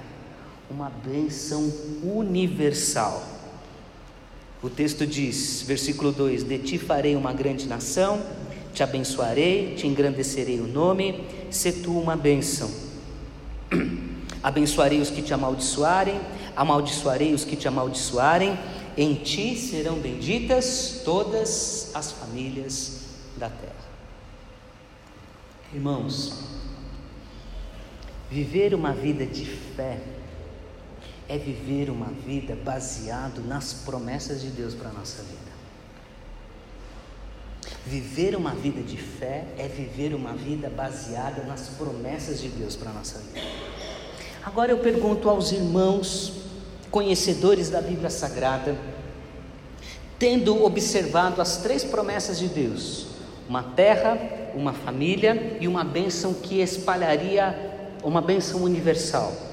Uma 0.70 0.90
bênção 1.04 1.70
universal. 2.02 3.22
O 4.62 4.68
texto 4.68 5.06
diz, 5.06 5.62
versículo 5.62 6.12
2: 6.12 6.44
De 6.44 6.58
ti 6.58 6.78
farei 6.78 7.16
uma 7.16 7.32
grande 7.32 7.66
nação, 7.66 8.22
te 8.74 8.82
abençoarei, 8.82 9.74
te 9.74 9.86
engrandecerei 9.86 10.60
o 10.60 10.66
nome, 10.66 11.24
se 11.50 11.72
tu 11.72 11.98
uma 11.98 12.16
bênção. 12.16 12.70
Abençoarei 14.42 15.00
os 15.00 15.10
que 15.10 15.20
te 15.20 15.34
amaldiçoarem, 15.34 16.18
amaldiçoarei 16.56 17.34
os 17.34 17.44
que 17.44 17.56
te 17.56 17.68
amaldiçoarem, 17.68 18.58
em 18.96 19.14
ti 19.14 19.54
serão 19.54 19.98
benditas 19.98 21.02
todas 21.04 21.90
as 21.94 22.10
famílias 22.12 23.02
da 23.36 23.50
terra. 23.50 23.74
Irmãos, 25.74 26.32
viver 28.30 28.74
uma 28.74 28.92
vida 28.92 29.26
de 29.26 29.44
fé 29.44 30.00
é 31.30 31.38
viver 31.38 31.88
uma 31.90 32.08
vida 32.26 32.58
baseado 32.64 33.40
nas 33.46 33.72
promessas 33.72 34.40
de 34.40 34.48
Deus 34.48 34.74
para 34.74 34.88
a 34.88 34.92
nossa 34.92 35.22
vida. 35.22 35.38
Viver 37.86 38.34
uma 38.34 38.50
vida 38.50 38.82
de 38.82 38.96
fé 38.96 39.44
é 39.56 39.68
viver 39.68 40.12
uma 40.12 40.32
vida 40.32 40.68
baseada 40.68 41.44
nas 41.44 41.68
promessas 41.68 42.40
de 42.40 42.48
Deus 42.48 42.74
para 42.74 42.90
a 42.90 42.94
nossa 42.94 43.20
vida. 43.20 43.46
Agora 44.42 44.72
eu 44.72 44.78
pergunto 44.78 45.30
aos 45.30 45.52
irmãos, 45.52 46.32
conhecedores 46.90 47.70
da 47.70 47.80
Bíblia 47.80 48.10
Sagrada, 48.10 48.76
tendo 50.18 50.64
observado 50.64 51.40
as 51.40 51.58
três 51.58 51.84
promessas 51.84 52.40
de 52.40 52.48
Deus: 52.48 53.06
uma 53.48 53.62
terra, 53.62 54.18
uma 54.52 54.72
família 54.72 55.58
e 55.60 55.68
uma 55.68 55.84
bênção 55.84 56.34
que 56.34 56.60
espalharia 56.60 57.56
uma 58.02 58.20
bênção 58.20 58.64
universal. 58.64 59.49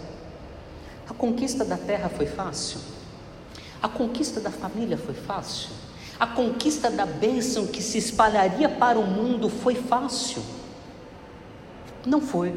A 1.09 1.13
conquista 1.13 1.63
da 1.63 1.77
terra 1.77 2.09
foi 2.09 2.25
fácil? 2.25 2.79
A 3.81 3.87
conquista 3.87 4.39
da 4.39 4.51
família 4.51 4.97
foi 4.97 5.13
fácil? 5.13 5.69
A 6.19 6.25
conquista 6.25 6.89
da 6.89 7.05
bênção 7.05 7.67
que 7.67 7.81
se 7.81 7.97
espalharia 7.97 8.67
para 8.67 8.97
o 8.97 9.05
mundo 9.05 9.49
foi 9.49 9.75
fácil? 9.75 10.41
Não 12.05 12.19
foi. 12.19 12.53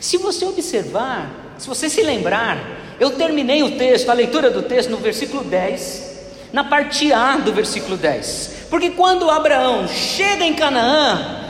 Se 0.00 0.16
você 0.16 0.44
observar, 0.44 1.54
se 1.58 1.68
você 1.68 1.88
se 1.88 2.02
lembrar, 2.02 2.58
eu 2.98 3.10
terminei 3.10 3.62
o 3.62 3.76
texto, 3.76 4.08
a 4.08 4.14
leitura 4.14 4.50
do 4.50 4.62
texto 4.62 4.90
no 4.90 4.96
versículo 4.96 5.44
10, 5.44 6.08
na 6.52 6.64
parte 6.64 7.12
A 7.12 7.36
do 7.36 7.52
versículo 7.52 7.96
10. 7.96 8.66
Porque 8.70 8.90
quando 8.90 9.30
Abraão 9.30 9.86
chega 9.86 10.44
em 10.44 10.54
Canaã, 10.54 11.44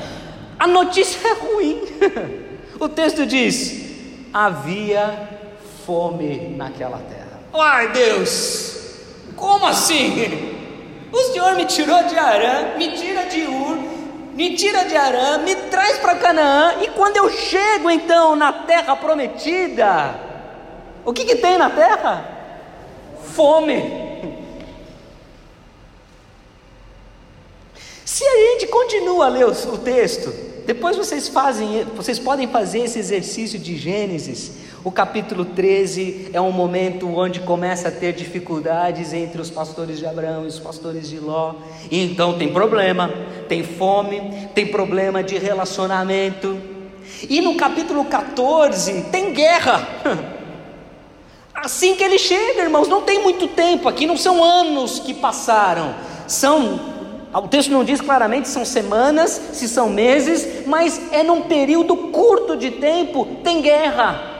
a 0.59 0.67
notícia 0.67 1.21
é 1.29 1.33
ruim. 1.35 1.83
o 2.81 2.89
texto 2.89 3.25
diz: 3.25 3.88
havia 4.47 5.29
fome 5.85 6.55
naquela 6.57 6.99
terra. 6.99 7.41
Ai 7.53 7.89
Deus, 7.89 8.77
como 9.35 9.67
assim? 9.67 10.55
O 11.11 11.19
Senhor 11.33 11.57
me 11.57 11.65
tirou 11.65 12.05
de 12.05 12.17
Arã, 12.17 12.77
me 12.77 12.93
tira 12.93 13.25
de 13.27 13.43
Ur, 13.43 13.79
me 14.35 14.55
tira 14.55 14.85
de 14.85 14.97
Arã, 14.97 15.39
me 15.39 15.57
traz 15.57 15.99
para 15.99 16.15
Canaã, 16.17 16.77
e 16.83 16.89
quando 16.89 17.17
eu 17.17 17.29
chego 17.31 17.91
então 17.91 18.37
na 18.37 18.53
terra 18.53 18.95
prometida, 18.95 20.15
o 21.05 21.13
que, 21.13 21.25
que 21.25 21.37
tem 21.37 21.59
na 21.59 21.71
terra? 21.71 22.25
Fome. 23.35 24.07
Se 28.05 28.25
a 28.25 28.37
gente 28.37 28.69
continua 28.69 29.27
a 29.27 29.29
ler 29.29 29.47
o 29.47 29.79
texto, 29.79 30.33
depois 30.69 30.97
vocês 30.97 31.27
fazem, 31.27 31.83
vocês 31.97 32.21
podem 32.21 32.47
fazer 32.47 32.81
esse 32.85 33.01
exercício 33.01 33.59
de 33.59 33.77
Gênesis 33.77 34.69
o 34.85 34.93
capítulo 34.93 35.45
13 35.45 36.31
é 36.33 36.41
um 36.41 36.53
momento 36.53 37.09
onde 37.09 37.41
começa 37.41 37.89
a 37.89 37.91
ter 37.91 38.13
dificuldades 38.13 39.13
entre 39.13 39.41
os 39.41 39.51
pastores 39.51 39.99
de 39.99 40.07
Abraão 40.07 40.45
e 40.45 40.47
os 40.47 40.61
pastores 40.61 41.09
de 41.09 41.19
Ló. 41.19 41.55
E 41.91 42.01
então 42.05 42.39
tem 42.39 42.53
problema, 42.53 43.13
tem 43.49 43.65
fome, 43.65 44.49
tem 44.55 44.69
problema 44.69 45.21
de 45.21 45.37
relacionamento. 45.37 46.57
E 47.29 47.41
no 47.41 47.57
capítulo 47.57 48.05
14 48.05 49.03
tem 49.11 49.33
guerra. 49.33 49.87
Assim 51.53 51.97
que 51.97 52.05
ele 52.05 52.19
chega, 52.19 52.63
irmãos, 52.63 52.87
não 52.87 53.03
tem 53.03 53.21
muito 53.21 53.49
tempo 53.49 53.89
aqui, 53.89 54.07
não 54.07 54.17
são 54.17 54.45
anos 54.45 55.01
que 55.01 55.13
passaram, 55.13 55.93
são 56.29 56.98
o 57.33 57.49
texto 57.49 57.71
não 57.71 57.85
diz 57.85 58.01
claramente 58.01 58.49
se 58.49 58.55
são 58.55 58.65
semanas, 58.65 59.41
se 59.53 59.69
são 59.69 59.89
meses, 59.89 60.67
mas 60.67 61.01
é 61.13 61.23
num 61.23 61.43
período 61.43 61.97
curto 61.97 62.57
de 62.57 62.71
tempo, 62.73 63.27
tem 63.43 63.61
guerra 63.61 64.37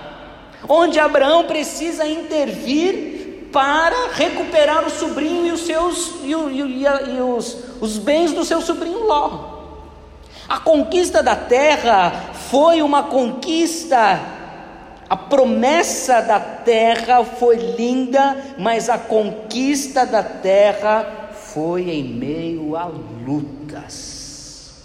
onde 0.67 0.99
Abraão 0.99 1.45
precisa 1.45 2.07
intervir 2.07 3.49
para 3.53 4.13
recuperar 4.13 4.87
o 4.87 4.91
sobrinho 4.91 5.47
e 5.47 5.53
os 5.53 5.61
seus 5.61 6.15
e, 6.23 6.33
e, 6.33 6.85
e 6.85 7.21
os, 7.21 7.57
os 7.81 7.99
bens 7.99 8.33
do 8.33 8.45
seu 8.45 8.61
sobrinho 8.61 9.07
Ló. 9.07 9.59
A 10.49 10.59
conquista 10.59 11.23
da 11.23 11.37
terra 11.37 12.33
foi 12.51 12.83
uma 12.83 13.05
conquista, 13.05 14.21
a 15.09 15.17
promessa 15.17 16.21
da 16.21 16.41
terra 16.41 17.25
foi 17.25 17.57
linda, 17.57 18.37
mas 18.59 18.89
a 18.89 18.99
conquista 18.99 20.07
da 20.07 20.23
terra 20.23 21.28
foi 21.59 21.91
em 21.91 22.05
meio 22.05 22.77
a 22.77 22.85
lutas. 22.85 24.77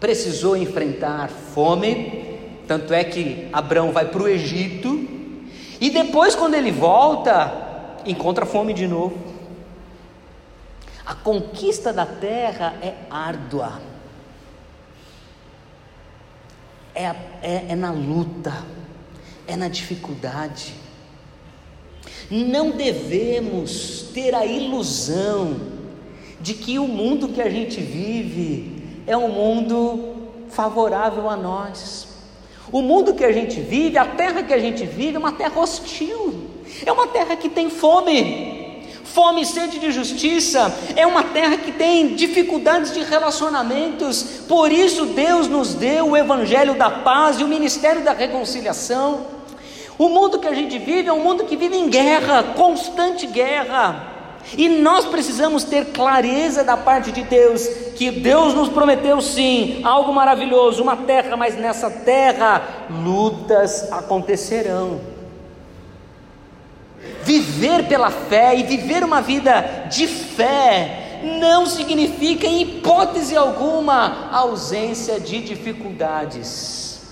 Precisou 0.00 0.56
enfrentar 0.56 1.28
fome, 1.28 2.40
tanto 2.66 2.92
é 2.92 3.04
que 3.04 3.48
Abraão 3.52 3.92
vai 3.92 4.06
para 4.06 4.20
o 4.20 4.26
Egito 4.26 5.08
e 5.80 5.90
depois, 5.90 6.34
quando 6.34 6.54
ele 6.54 6.72
volta, 6.72 8.00
encontra 8.04 8.44
fome 8.44 8.74
de 8.74 8.88
novo. 8.88 9.16
A 11.06 11.14
conquista 11.14 11.92
da 11.92 12.04
terra 12.04 12.74
é 12.82 12.94
árdua, 13.08 13.80
é, 16.96 17.04
é, 17.04 17.66
é 17.68 17.76
na 17.76 17.92
luta, 17.92 18.52
é 19.46 19.54
na 19.54 19.68
dificuldade. 19.68 20.74
Não 22.30 22.70
devemos 22.70 24.06
ter 24.12 24.34
a 24.34 24.44
ilusão 24.44 25.56
de 26.40 26.54
que 26.54 26.78
o 26.78 26.86
mundo 26.86 27.28
que 27.28 27.40
a 27.40 27.50
gente 27.50 27.80
vive 27.80 28.82
é 29.06 29.16
um 29.16 29.28
mundo 29.28 30.16
favorável 30.50 31.28
a 31.28 31.36
nós. 31.36 32.08
O 32.70 32.82
mundo 32.82 33.14
que 33.14 33.24
a 33.24 33.32
gente 33.32 33.60
vive, 33.60 33.96
a 33.96 34.04
terra 34.04 34.42
que 34.42 34.52
a 34.52 34.58
gente 34.58 34.84
vive, 34.84 35.16
é 35.16 35.18
uma 35.18 35.32
terra 35.32 35.58
hostil, 35.58 36.34
é 36.84 36.92
uma 36.92 37.06
terra 37.06 37.34
que 37.34 37.48
tem 37.48 37.70
fome, 37.70 38.84
fome 39.04 39.40
e 39.40 39.46
sede 39.46 39.78
de 39.78 39.90
justiça, 39.90 40.72
é 40.94 41.06
uma 41.06 41.22
terra 41.22 41.56
que 41.56 41.72
tem 41.72 42.14
dificuldades 42.14 42.92
de 42.92 43.00
relacionamentos, 43.00 44.22
por 44.46 44.70
isso 44.70 45.06
Deus 45.06 45.48
nos 45.48 45.74
deu 45.74 46.10
o 46.10 46.16
Evangelho 46.16 46.74
da 46.74 46.90
paz 46.90 47.40
e 47.40 47.44
o 47.44 47.48
ministério 47.48 48.04
da 48.04 48.12
reconciliação. 48.12 49.37
O 49.98 50.08
mundo 50.08 50.38
que 50.38 50.46
a 50.46 50.54
gente 50.54 50.78
vive 50.78 51.08
é 51.08 51.12
um 51.12 51.24
mundo 51.24 51.44
que 51.44 51.56
vive 51.56 51.76
em 51.76 51.90
guerra, 51.90 52.44
constante 52.54 53.26
guerra. 53.26 54.14
E 54.56 54.68
nós 54.68 55.04
precisamos 55.04 55.64
ter 55.64 55.86
clareza 55.86 56.62
da 56.62 56.76
parte 56.76 57.10
de 57.10 57.22
Deus, 57.22 57.66
que 57.96 58.10
Deus 58.12 58.54
nos 58.54 58.68
prometeu 58.68 59.20
sim 59.20 59.80
algo 59.82 60.12
maravilhoso, 60.12 60.82
uma 60.82 60.96
terra, 60.96 61.36
mas 61.36 61.56
nessa 61.56 61.90
terra 61.90 62.62
lutas 62.88 63.90
acontecerão. 63.90 65.00
Viver 67.24 67.88
pela 67.88 68.10
fé 68.10 68.56
e 68.56 68.62
viver 68.62 69.02
uma 69.02 69.20
vida 69.20 69.86
de 69.90 70.06
fé 70.06 71.20
não 71.40 71.66
significa, 71.66 72.46
em 72.46 72.62
hipótese 72.62 73.36
alguma, 73.36 74.30
ausência 74.32 75.18
de 75.18 75.40
dificuldades. 75.40 77.02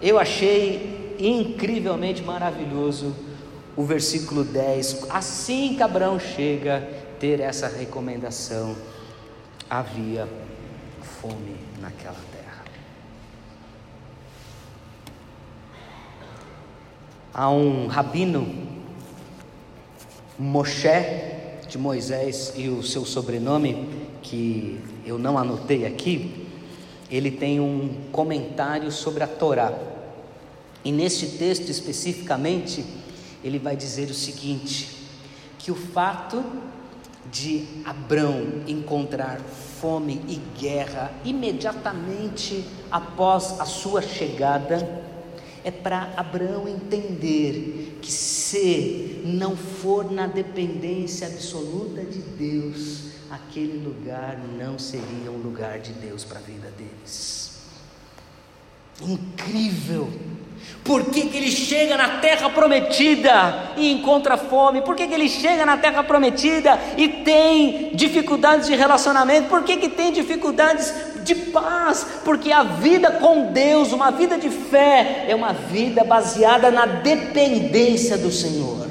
Eu 0.00 0.18
achei 0.18 0.97
incrivelmente 1.18 2.22
maravilhoso 2.22 3.14
o 3.76 3.84
versículo 3.84 4.42
10, 4.42 5.06
assim 5.10 5.76
que 5.76 5.82
Abraão 5.82 6.18
chega, 6.18 6.80
ter 7.20 7.40
essa 7.40 7.68
recomendação: 7.68 8.76
havia 9.70 10.28
fome 11.20 11.56
naquela 11.80 12.16
terra. 12.32 12.64
Há 17.32 17.50
um 17.50 17.86
rabino, 17.86 18.46
Moshe, 20.38 20.88
de 21.68 21.78
Moisés, 21.78 22.52
e 22.56 22.68
o 22.68 22.82
seu 22.82 23.04
sobrenome, 23.04 23.88
que 24.22 24.80
eu 25.06 25.18
não 25.18 25.38
anotei 25.38 25.86
aqui, 25.86 26.48
ele 27.10 27.30
tem 27.30 27.60
um 27.60 28.08
comentário 28.10 28.90
sobre 28.90 29.22
a 29.22 29.26
Torá. 29.26 29.97
E 30.84 30.92
neste 30.92 31.26
texto 31.26 31.68
especificamente, 31.68 32.84
ele 33.42 33.58
vai 33.58 33.76
dizer 33.76 34.10
o 34.10 34.14
seguinte: 34.14 34.96
que 35.58 35.70
o 35.70 35.74
fato 35.74 36.44
de 37.30 37.66
Abrão 37.84 38.62
encontrar 38.66 39.40
fome 39.40 40.20
e 40.28 40.36
guerra 40.58 41.12
imediatamente 41.24 42.64
após 42.90 43.60
a 43.60 43.64
sua 43.64 44.00
chegada 44.00 45.06
é 45.64 45.70
para 45.70 46.14
Abraão 46.16 46.66
entender 46.68 47.98
que 48.00 48.10
se 48.10 49.20
não 49.24 49.56
for 49.56 50.10
na 50.10 50.26
dependência 50.26 51.26
absoluta 51.26 52.02
de 52.02 52.20
Deus, 52.20 53.08
aquele 53.30 53.84
lugar 53.84 54.38
não 54.56 54.78
seria 54.78 55.30
um 55.30 55.36
lugar 55.36 55.80
de 55.80 55.92
Deus 55.92 56.24
para 56.24 56.38
a 56.38 56.42
vida 56.42 56.70
deles. 56.70 57.58
Incrível! 59.02 60.08
Por 60.84 61.04
que, 61.06 61.26
que 61.28 61.36
ele 61.36 61.50
chega 61.50 61.96
na 61.96 62.18
terra 62.18 62.48
prometida 62.48 63.72
e 63.76 63.92
encontra 63.92 64.36
fome? 64.36 64.80
Por 64.80 64.96
que, 64.96 65.06
que 65.06 65.14
ele 65.14 65.28
chega 65.28 65.66
na 65.66 65.76
terra 65.76 66.02
prometida 66.02 66.78
e 66.96 67.08
tem 67.08 67.90
dificuldades 67.94 68.66
de 68.66 68.74
relacionamento? 68.74 69.48
Por 69.48 69.62
que, 69.64 69.76
que 69.76 69.88
tem 69.88 70.12
dificuldades 70.12 70.94
de 71.24 71.34
paz? 71.34 72.06
Porque 72.24 72.50
a 72.50 72.62
vida 72.62 73.10
com 73.12 73.52
Deus, 73.52 73.92
uma 73.92 74.10
vida 74.10 74.38
de 74.38 74.48
fé, 74.48 75.26
é 75.28 75.34
uma 75.34 75.52
vida 75.52 76.04
baseada 76.04 76.70
na 76.70 76.86
dependência 76.86 78.16
do 78.16 78.30
Senhor 78.30 78.87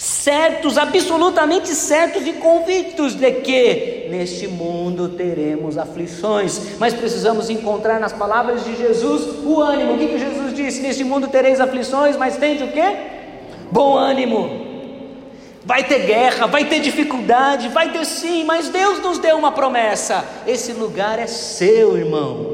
certos, 0.00 0.78
absolutamente 0.78 1.68
certos 1.74 2.26
e 2.26 2.32
convictos 2.32 3.14
de 3.14 3.30
que 3.32 4.06
neste 4.08 4.48
mundo 4.48 5.10
teremos 5.10 5.76
aflições, 5.76 6.78
mas 6.78 6.94
precisamos 6.94 7.50
encontrar 7.50 8.00
nas 8.00 8.10
palavras 8.10 8.64
de 8.64 8.74
Jesus 8.78 9.44
o 9.44 9.60
ânimo. 9.60 9.92
O 9.92 9.98
que, 9.98 10.06
que 10.06 10.18
Jesus 10.18 10.56
disse? 10.56 10.80
Neste 10.80 11.04
mundo 11.04 11.28
tereis 11.28 11.60
aflições, 11.60 12.16
mas 12.16 12.38
tende 12.38 12.64
o 12.64 12.68
que? 12.68 12.96
Bom 13.70 13.94
ânimo. 13.94 14.70
Vai 15.66 15.84
ter 15.84 16.06
guerra, 16.06 16.46
vai 16.46 16.64
ter 16.64 16.80
dificuldade, 16.80 17.68
vai 17.68 17.92
ter 17.92 18.06
sim, 18.06 18.42
mas 18.44 18.70
Deus 18.70 19.02
nos 19.02 19.18
deu 19.18 19.36
uma 19.36 19.52
promessa. 19.52 20.24
Esse 20.46 20.72
lugar 20.72 21.18
é 21.18 21.26
seu, 21.26 21.98
irmão. 21.98 22.49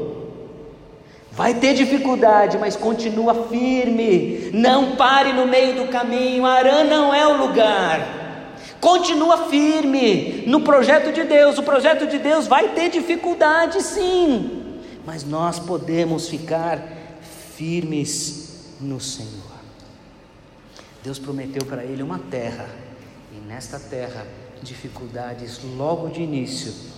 Vai 1.37 1.53
ter 1.53 1.75
dificuldade, 1.75 2.57
mas 2.57 2.75
continua 2.75 3.47
firme. 3.47 4.49
Não 4.51 4.95
pare 4.95 5.31
no 5.33 5.45
meio 5.45 5.75
do 5.75 5.87
caminho. 5.91 6.47
Arã 6.47 6.83
não 6.83 7.13
é 7.13 7.27
o 7.27 7.37
lugar. 7.37 8.55
Continua 8.81 9.47
firme 9.47 10.43
no 10.47 10.61
projeto 10.61 11.13
de 11.13 11.23
Deus. 11.23 11.59
O 11.59 11.63
projeto 11.63 12.07
de 12.07 12.17
Deus 12.17 12.47
vai 12.47 12.69
ter 12.69 12.89
dificuldade, 12.89 13.83
sim, 13.83 14.79
mas 15.05 15.23
nós 15.23 15.59
podemos 15.59 16.27
ficar 16.27 16.81
firmes 17.55 18.73
no 18.81 18.99
Senhor. 18.99 19.57
Deus 21.03 21.19
prometeu 21.19 21.63
para 21.65 21.83
ele 21.83 22.01
uma 22.01 22.17
terra, 22.17 22.67
e 23.31 23.47
nesta 23.47 23.79
terra, 23.79 24.25
dificuldades 24.63 25.59
logo 25.77 26.09
de 26.09 26.23
início 26.23 26.96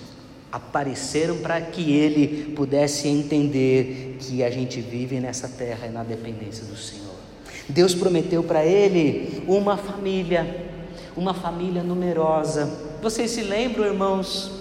apareceram 0.51 1.38
para 1.38 1.62
que 1.62 1.93
ele 1.93 2.53
pudesse 2.55 3.07
entender 3.07 4.17
que 4.19 4.43
a 4.43 4.49
gente 4.49 4.81
vive 4.81 5.19
nessa 5.19 5.47
terra 5.47 5.88
e 5.88 5.91
na 5.91 6.03
dependência 6.03 6.65
do 6.65 6.75
Senhor. 6.75 7.09
Deus 7.67 7.93
prometeu 7.93 8.41
para 8.41 8.65
ele 8.65 9.43
uma 9.47 9.77
família, 9.77 10.65
uma 11.15 11.35
família 11.35 11.83
numerosa. 11.83 12.67
Vocês 13.01 13.29
se 13.29 13.41
lembram, 13.41 13.85
irmãos, 13.85 14.51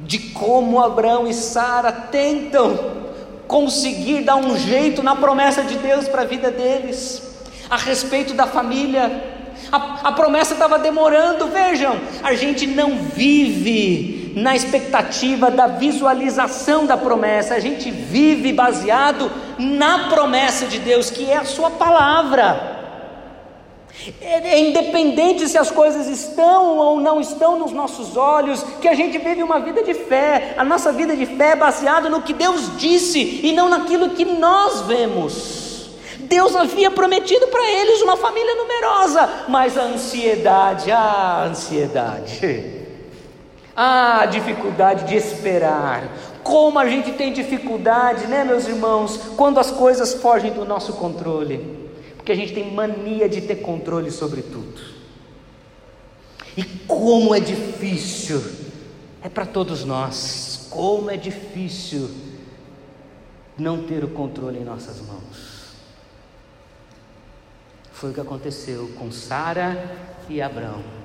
de 0.00 0.18
como 0.30 0.80
Abraão 0.80 1.28
e 1.28 1.34
Sara 1.34 1.92
tentam 1.92 3.00
conseguir 3.46 4.22
dar 4.22 4.36
um 4.36 4.56
jeito 4.58 5.02
na 5.02 5.14
promessa 5.14 5.62
de 5.62 5.76
Deus 5.76 6.08
para 6.08 6.22
a 6.22 6.24
vida 6.24 6.50
deles, 6.50 7.22
a 7.68 7.76
respeito 7.76 8.34
da 8.34 8.46
família. 8.46 9.38
A, 9.70 10.08
a 10.08 10.12
promessa 10.12 10.54
estava 10.54 10.80
demorando, 10.80 11.46
vejam, 11.46 11.96
a 12.24 12.34
gente 12.34 12.66
não 12.66 12.96
vive 13.04 14.19
na 14.34 14.54
expectativa 14.54 15.50
da 15.50 15.66
visualização 15.66 16.86
da 16.86 16.96
promessa, 16.96 17.54
a 17.54 17.60
gente 17.60 17.90
vive 17.90 18.52
baseado 18.52 19.30
na 19.58 20.08
promessa 20.08 20.66
de 20.66 20.78
Deus, 20.78 21.10
que 21.10 21.30
é 21.30 21.36
a 21.36 21.44
Sua 21.44 21.70
palavra. 21.70 22.78
É, 24.20 24.54
é 24.54 24.60
independente 24.60 25.46
se 25.48 25.58
as 25.58 25.70
coisas 25.70 26.06
estão 26.06 26.78
ou 26.78 27.00
não 27.00 27.20
estão 27.20 27.58
nos 27.58 27.72
nossos 27.72 28.16
olhos, 28.16 28.64
que 28.80 28.88
a 28.88 28.94
gente 28.94 29.18
vive 29.18 29.42
uma 29.42 29.60
vida 29.60 29.82
de 29.82 29.92
fé. 29.92 30.54
A 30.56 30.64
nossa 30.64 30.92
vida 30.92 31.14
de 31.14 31.26
fé 31.26 31.50
é 31.50 31.56
baseada 31.56 32.08
no 32.08 32.22
que 32.22 32.32
Deus 32.32 32.76
disse 32.78 33.40
e 33.42 33.52
não 33.52 33.68
naquilo 33.68 34.10
que 34.10 34.24
nós 34.24 34.82
vemos. 34.82 35.90
Deus 36.20 36.54
havia 36.54 36.90
prometido 36.90 37.48
para 37.48 37.70
eles 37.70 38.00
uma 38.02 38.16
família 38.16 38.54
numerosa, 38.54 39.28
mas 39.48 39.76
a 39.76 39.82
ansiedade, 39.82 40.90
a 40.92 41.44
ansiedade. 41.44 42.76
Ah, 43.74 44.26
dificuldade 44.26 45.06
de 45.06 45.16
esperar. 45.16 46.08
Como 46.42 46.78
a 46.78 46.88
gente 46.88 47.12
tem 47.12 47.32
dificuldade, 47.32 48.26
né, 48.26 48.44
meus 48.44 48.66
irmãos, 48.66 49.16
quando 49.36 49.60
as 49.60 49.70
coisas 49.70 50.14
fogem 50.14 50.52
do 50.52 50.64
nosso 50.64 50.94
controle. 50.94 51.88
Porque 52.16 52.32
a 52.32 52.34
gente 52.34 52.52
tem 52.52 52.72
mania 52.72 53.28
de 53.28 53.40
ter 53.40 53.56
controle 53.56 54.10
sobre 54.10 54.42
tudo. 54.42 54.80
E 56.56 56.64
como 56.86 57.34
é 57.34 57.40
difícil, 57.40 58.42
é 59.22 59.28
para 59.28 59.46
todos 59.46 59.84
nós, 59.84 60.66
como 60.70 61.10
é 61.10 61.16
difícil 61.16 62.10
não 63.56 63.84
ter 63.84 64.02
o 64.02 64.08
controle 64.08 64.58
em 64.58 64.64
nossas 64.64 65.00
mãos. 65.00 65.74
Foi 67.92 68.10
o 68.10 68.14
que 68.14 68.20
aconteceu 68.20 68.90
com 68.98 69.12
Sara 69.12 69.96
e 70.28 70.40
Abraão 70.40 70.99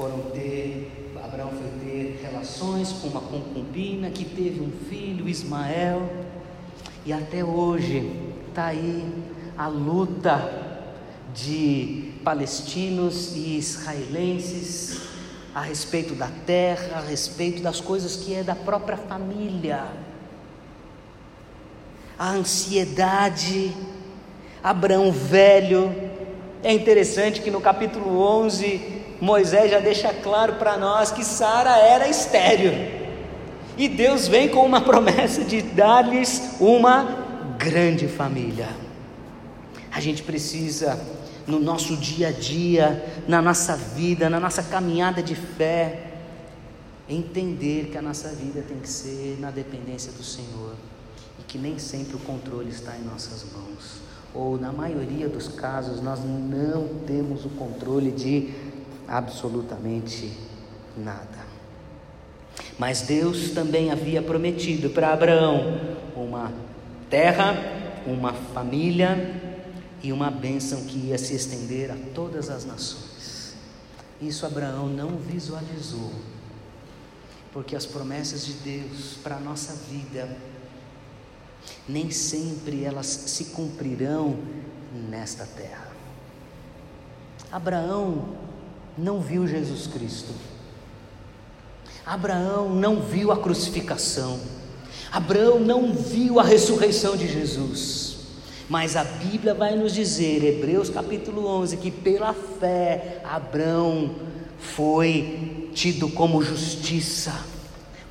foram 0.00 0.20
ter, 0.30 1.12
Abraão 1.22 1.50
foi 1.50 1.68
ter 1.84 2.20
relações 2.22 2.90
com 2.90 3.08
uma 3.08 3.20
concubina 3.20 4.08
que 4.08 4.24
teve 4.24 4.58
um 4.58 4.72
filho, 4.88 5.28
Ismael, 5.28 6.08
e 7.04 7.12
até 7.12 7.44
hoje 7.44 8.10
está 8.48 8.68
aí 8.68 9.06
a 9.58 9.68
luta 9.68 10.88
de 11.34 12.14
palestinos 12.24 13.36
e 13.36 13.58
israelenses 13.58 15.02
a 15.54 15.60
respeito 15.60 16.14
da 16.14 16.28
terra, 16.46 16.96
a 16.96 17.00
respeito 17.00 17.60
das 17.60 17.78
coisas 17.78 18.16
que 18.16 18.34
é 18.34 18.42
da 18.42 18.54
própria 18.54 18.96
família. 18.96 19.84
A 22.18 22.30
ansiedade, 22.30 23.70
Abraão 24.64 25.12
velho. 25.12 25.94
É 26.62 26.72
interessante 26.72 27.42
que 27.42 27.50
no 27.50 27.60
capítulo 27.60 28.18
11 28.18 28.99
Moisés 29.20 29.70
já 29.70 29.80
deixa 29.80 30.12
claro 30.14 30.54
para 30.54 30.78
nós 30.78 31.10
que 31.12 31.24
Sara 31.24 31.76
era 31.76 32.08
estéril. 32.08 32.72
E 33.76 33.88
Deus 33.88 34.26
vem 34.26 34.48
com 34.48 34.64
uma 34.64 34.80
promessa 34.80 35.44
de 35.44 35.62
dar-lhes 35.62 36.56
uma 36.60 37.54
grande 37.58 38.08
família. 38.08 38.68
A 39.92 40.00
gente 40.00 40.22
precisa, 40.22 40.98
no 41.46 41.58
nosso 41.58 41.96
dia 41.96 42.28
a 42.28 42.32
dia, 42.32 43.22
na 43.26 43.42
nossa 43.42 43.76
vida, 43.76 44.30
na 44.30 44.40
nossa 44.40 44.62
caminhada 44.62 45.22
de 45.22 45.34
fé, 45.34 46.06
entender 47.08 47.88
que 47.90 47.98
a 47.98 48.02
nossa 48.02 48.28
vida 48.28 48.62
tem 48.66 48.78
que 48.78 48.88
ser 48.88 49.36
na 49.40 49.50
dependência 49.50 50.12
do 50.12 50.22
Senhor 50.22 50.74
e 51.38 51.42
que 51.42 51.58
nem 51.58 51.78
sempre 51.78 52.16
o 52.16 52.20
controle 52.20 52.70
está 52.70 52.96
em 52.96 53.02
nossas 53.02 53.44
mãos. 53.52 54.00
Ou, 54.32 54.56
na 54.56 54.72
maioria 54.72 55.28
dos 55.28 55.48
casos, 55.48 56.00
nós 56.00 56.20
não 56.20 56.86
temos 57.04 57.44
o 57.44 57.48
controle 57.50 58.12
de 58.12 58.50
absolutamente 59.10 60.32
nada. 60.96 61.50
Mas 62.78 63.02
Deus 63.02 63.50
também 63.50 63.90
havia 63.90 64.22
prometido 64.22 64.90
para 64.90 65.12
Abraão 65.12 65.78
uma 66.14 66.52
terra, 67.10 67.54
uma 68.06 68.32
família 68.32 69.34
e 70.02 70.12
uma 70.12 70.30
bênção 70.30 70.84
que 70.84 71.08
ia 71.08 71.18
se 71.18 71.34
estender 71.34 71.90
a 71.90 71.96
todas 72.14 72.48
as 72.48 72.64
nações. 72.64 73.54
Isso 74.20 74.46
Abraão 74.46 74.86
não 74.86 75.16
visualizou, 75.16 76.12
porque 77.52 77.74
as 77.74 77.84
promessas 77.84 78.46
de 78.46 78.52
Deus 78.52 79.16
para 79.22 79.36
a 79.36 79.40
nossa 79.40 79.74
vida 79.90 80.36
nem 81.88 82.10
sempre 82.10 82.84
elas 82.84 83.06
se 83.06 83.46
cumprirão 83.46 84.38
nesta 85.08 85.44
terra. 85.44 85.90
Abraão 87.50 88.49
não 88.96 89.20
viu 89.20 89.46
Jesus 89.46 89.86
Cristo. 89.86 90.32
Abraão 92.04 92.74
não 92.74 93.00
viu 93.00 93.30
a 93.30 93.36
crucificação. 93.38 94.38
Abraão 95.12 95.58
não 95.60 95.92
viu 95.92 96.38
a 96.40 96.42
ressurreição 96.42 97.16
de 97.16 97.26
Jesus. 97.28 98.18
Mas 98.68 98.96
a 98.96 99.04
Bíblia 99.04 99.52
vai 99.52 99.76
nos 99.76 99.92
dizer, 99.92 100.44
Hebreus 100.44 100.88
capítulo 100.88 101.46
11, 101.46 101.76
que 101.76 101.90
pela 101.90 102.32
fé 102.32 103.20
Abraão 103.24 104.14
foi 104.58 105.70
tido 105.74 106.08
como 106.08 106.42
justiça. 106.42 107.32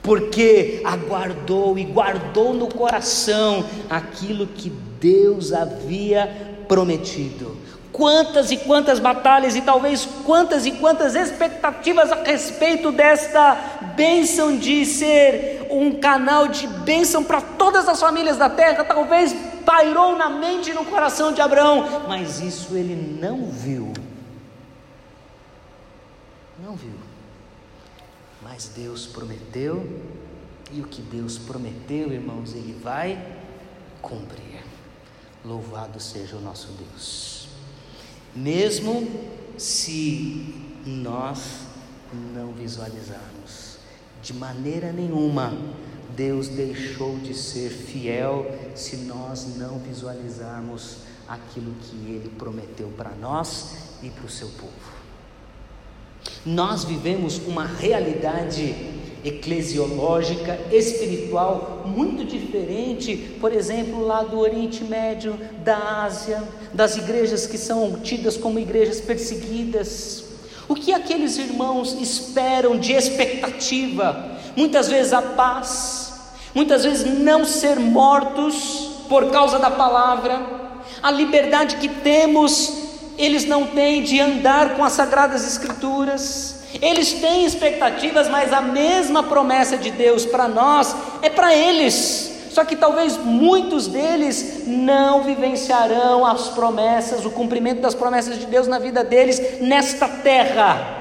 porque 0.01 0.81
aguardou 0.85 1.77
e 1.77 1.83
guardou 1.83 2.53
no 2.53 2.67
coração 2.67 3.65
aquilo 3.89 4.47
que 4.47 4.71
Deus 4.99 5.53
havia 5.53 6.63
prometido. 6.67 7.57
Quantas 7.91 8.51
e 8.51 8.57
quantas 8.57 8.99
batalhas 8.99 9.55
e 9.55 9.61
talvez 9.61 10.07
quantas 10.25 10.65
e 10.65 10.71
quantas 10.73 11.15
expectativas 11.15 12.11
a 12.11 12.23
respeito 12.23 12.91
desta 12.91 13.55
bênção 13.95 14.55
de 14.57 14.85
ser 14.85 15.67
um 15.69 15.99
canal 15.99 16.47
de 16.47 16.67
bênção 16.67 17.23
para 17.23 17.41
todas 17.41 17.89
as 17.89 17.99
famílias 17.99 18.37
da 18.37 18.49
terra, 18.49 18.83
talvez 18.83 19.35
pairou 19.65 20.15
na 20.15 20.29
mente 20.29 20.71
e 20.71 20.73
no 20.73 20.85
coração 20.85 21.31
de 21.31 21.41
Abraão, 21.41 22.07
mas 22.07 22.39
isso 22.39 22.75
ele 22.75 22.95
não 23.19 23.45
viu. 23.47 23.91
Não 26.63 26.75
viu. 26.75 26.95
Mas 28.41 28.67
Deus 28.75 29.05
prometeu, 29.05 29.85
e 30.71 30.81
o 30.81 30.85
que 30.85 31.01
Deus 31.01 31.37
prometeu, 31.37 32.11
irmãos, 32.11 32.53
Ele 32.53 32.77
vai 32.81 33.17
cumprir. 34.01 34.63
Louvado 35.43 35.99
seja 35.99 36.35
o 36.35 36.41
nosso 36.41 36.67
Deus. 36.73 37.38
Mesmo 38.35 39.07
se 39.57 40.55
nós 40.85 41.39
não 42.33 42.53
visualizarmos, 42.53 43.77
de 44.21 44.33
maneira 44.33 44.91
nenhuma, 44.91 45.53
Deus 46.15 46.47
deixou 46.47 47.17
de 47.17 47.33
ser 47.33 47.69
fiel 47.69 48.45
se 48.75 48.97
nós 48.97 49.57
não 49.57 49.79
visualizarmos 49.79 50.97
aquilo 51.27 51.73
que 51.81 51.95
Ele 51.95 52.31
prometeu 52.37 52.89
para 52.97 53.11
nós 53.11 53.97
e 54.03 54.09
para 54.09 54.25
o 54.25 54.29
seu 54.29 54.49
povo. 54.49 54.99
Nós 56.45 56.83
vivemos 56.83 57.37
uma 57.47 57.65
realidade 57.65 58.98
eclesiológica, 59.23 60.59
espiritual 60.71 61.83
muito 61.85 62.23
diferente, 62.23 63.35
por 63.39 63.53
exemplo, 63.53 64.05
lá 64.05 64.23
do 64.23 64.39
Oriente 64.39 64.83
Médio, 64.83 65.39
da 65.63 66.03
Ásia, 66.03 66.43
das 66.73 66.97
igrejas 66.97 67.45
que 67.45 67.57
são 67.57 67.99
tidas 68.01 68.37
como 68.37 68.59
igrejas 68.59 69.01
perseguidas. 69.01 70.23
O 70.67 70.75
que 70.75 70.93
aqueles 70.93 71.37
irmãos 71.37 71.93
esperam 71.99 72.77
de 72.77 72.93
expectativa? 72.93 74.37
Muitas 74.55 74.87
vezes 74.87 75.13
a 75.13 75.21
paz, 75.21 76.13
muitas 76.53 76.83
vezes 76.83 77.05
não 77.19 77.43
ser 77.45 77.79
mortos 77.79 78.89
por 79.09 79.31
causa 79.31 79.57
da 79.57 79.71
palavra, 79.71 80.39
a 81.01 81.11
liberdade 81.11 81.77
que 81.77 81.87
temos 81.87 82.79
eles 83.19 83.43
não 83.43 83.67
têm 83.67 84.01
de 84.01 84.17
andar 84.17 84.77
com 84.77 84.83
as 84.83 84.93
sagradas 84.93 85.45
escrituras. 85.45 86.58
Eles 86.81 87.13
têm 87.13 87.45
expectativas, 87.45 88.29
mas 88.29 88.53
a 88.53 88.61
mesma 88.61 89.23
promessa 89.23 89.77
de 89.77 89.89
Deus 89.89 90.25
para 90.25 90.47
nós 90.47 90.95
é 91.21 91.29
para 91.29 91.55
eles. 91.55 92.37
Só 92.51 92.63
que 92.63 92.75
talvez 92.75 93.17
muitos 93.17 93.87
deles 93.87 94.63
não 94.65 95.23
vivenciarão 95.23 96.25
as 96.25 96.49
promessas, 96.49 97.25
o 97.25 97.31
cumprimento 97.31 97.81
das 97.81 97.95
promessas 97.95 98.39
de 98.39 98.45
Deus 98.45 98.67
na 98.67 98.79
vida 98.79 99.03
deles 99.03 99.61
nesta 99.61 100.07
terra. 100.07 100.97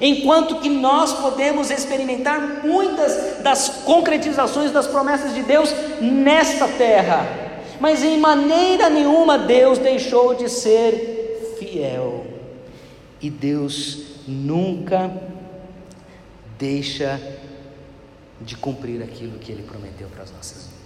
Enquanto 0.00 0.56
que 0.56 0.68
nós 0.68 1.12
podemos 1.12 1.70
experimentar 1.70 2.64
muitas 2.64 3.42
das 3.42 3.68
concretizações 3.84 4.70
das 4.70 4.86
promessas 4.86 5.34
de 5.34 5.42
Deus 5.42 5.74
nesta 6.00 6.68
terra. 6.68 7.26
Mas 7.80 8.02
em 8.02 8.18
maneira 8.18 8.90
nenhuma 8.90 9.38
Deus 9.38 9.78
deixou 9.78 10.34
de 10.34 10.48
ser 10.48 11.56
fiel. 11.58 12.26
E 13.20 13.30
Deus 13.30 14.15
nunca 14.26 15.10
deixa 16.58 17.20
de 18.40 18.56
cumprir 18.56 19.02
aquilo 19.02 19.38
que 19.38 19.52
Ele 19.52 19.62
prometeu 19.62 20.08
para 20.08 20.22
as 20.22 20.32
nossas 20.32 20.64
vidas. 20.64 20.76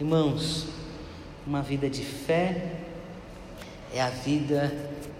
Irmãos, 0.00 0.66
uma 1.46 1.62
vida 1.62 1.88
de 1.88 2.02
fé 2.02 2.72
é 3.92 4.00
a 4.00 4.10
vida 4.10 4.72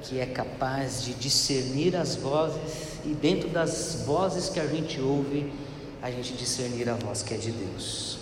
que 0.03 0.19
é 0.19 0.27
capaz 0.27 1.05
de 1.05 1.15
discernir 1.15 1.97
as 1.97 2.17
vozes 2.17 2.99
e, 3.05 3.15
dentro 3.15 3.49
das 3.49 4.03
vozes 4.07 4.49
que 4.49 4.61
a 4.61 4.67
gente 4.67 5.01
ouve, 5.01 5.51
a 6.03 6.11
gente 6.11 6.35
discernir 6.35 6.89
a 6.89 6.95
voz 6.95 7.23
que 7.23 7.35
é 7.35 7.37
de 7.37 7.51
Deus 7.51 8.19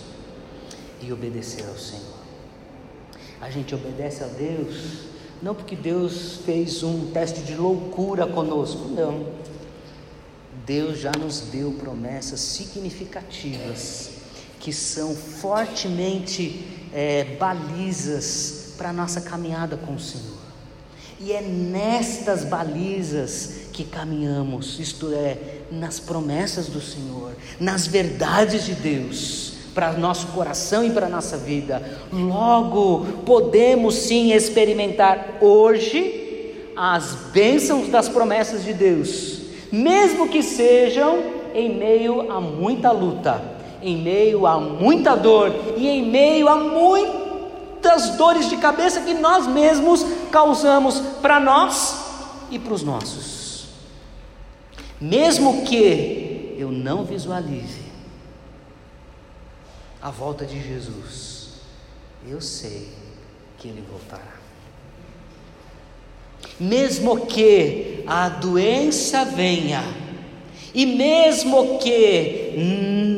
e 1.01 1.11
obedecer 1.11 1.65
ao 1.67 1.77
Senhor. 1.77 2.23
A 3.41 3.49
gente 3.49 3.75
obedece 3.75 4.23
a 4.23 4.27
Deus 4.27 5.12
não 5.43 5.53
porque 5.53 5.75
Deus 5.75 6.39
fez 6.45 6.83
um 6.83 7.11
teste 7.11 7.41
de 7.41 7.53
loucura 7.53 8.25
conosco, 8.25 8.87
não. 8.87 9.27
Deus 10.65 10.99
já 10.99 11.11
nos 11.11 11.41
deu 11.41 11.73
promessas 11.73 12.39
significativas 12.39 14.11
que 14.61 14.71
são 14.71 15.13
fortemente 15.13 16.65
é, 16.93 17.35
balizas 17.37 18.73
para 18.77 18.91
a 18.91 18.93
nossa 18.93 19.19
caminhada 19.19 19.75
com 19.75 19.95
o 19.95 19.99
Senhor. 19.99 20.37
E 21.19 21.33
é 21.33 21.41
nestas 21.41 22.45
balizas 22.45 23.67
que 23.73 23.83
caminhamos, 23.83 24.79
isto 24.79 25.11
é, 25.11 25.63
nas 25.69 25.99
promessas 25.99 26.67
do 26.67 26.79
Senhor, 26.79 27.35
nas 27.59 27.85
verdades 27.85 28.63
de 28.63 28.75
Deus 28.75 29.52
para 29.73 29.93
nosso 29.93 30.27
coração 30.27 30.83
e 30.83 30.91
para 30.91 31.09
nossa 31.09 31.37
vida. 31.37 31.81
Logo, 32.11 33.05
podemos 33.25 33.95
sim 33.95 34.31
experimentar 34.33 35.37
hoje 35.41 36.21
as 36.75 37.15
bênçãos 37.31 37.87
das 37.87 38.09
promessas 38.09 38.63
de 38.63 38.73
Deus, 38.73 39.41
mesmo 39.71 40.27
que 40.27 40.41
sejam 40.41 41.19
em 41.53 41.75
meio 41.75 42.31
a 42.31 42.39
muita 42.39 42.91
luta, 42.91 43.43
em 43.81 43.97
meio 43.97 44.47
a 44.47 44.59
muita 44.59 45.15
dor 45.15 45.53
e 45.77 45.87
em 45.87 46.03
meio 46.03 46.47
a 46.47 46.55
muitas 46.55 48.11
dores 48.11 48.49
de 48.49 48.57
cabeça 48.57 49.01
que 49.01 49.13
nós 49.13 49.45
mesmos 49.45 50.05
causamos 50.31 50.99
para 51.21 51.39
nós 51.39 52.03
e 52.49 52.57
para 52.57 52.73
os 52.73 52.83
nossos. 52.83 53.67
Mesmo 54.99 55.63
que 55.63 56.55
eu 56.57 56.71
não 56.71 57.03
visualize 57.03 57.82
a 60.03 60.11
volta 60.11 60.45
de 60.45 60.61
Jesus, 60.61 61.51
eu 62.27 62.41
sei 62.41 62.89
que 63.57 63.69
Ele 63.69 63.81
voltará. 63.89 64.35
Mesmo 66.59 67.25
que 67.25 68.03
a 68.05 68.27
doença 68.27 69.23
venha, 69.23 69.81
e 70.73 70.85
mesmo 70.85 71.79
que 71.79 72.53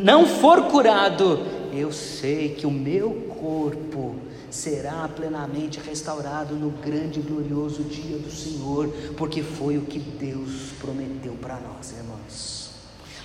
não 0.04 0.28
for 0.28 0.66
curado, 0.66 1.40
eu 1.74 1.92
sei 1.92 2.50
que 2.50 2.68
o 2.68 2.72
meu 2.72 3.34
corpo 3.42 4.18
será 4.52 5.08
plenamente 5.08 5.80
restaurado 5.80 6.54
no 6.54 6.70
grande 6.70 7.20
e 7.20 7.24
glorioso 7.24 7.84
dia 7.84 8.20
do 8.20 8.30
Senhor, 8.30 8.90
porque 9.18 9.42
foi 9.42 9.80
o 9.80 9.82
que 9.82 9.98
Deus 9.98 10.72
prometeu 10.80 11.34
para 11.42 11.56
nós, 11.56 11.94
irmãos. 11.94 12.70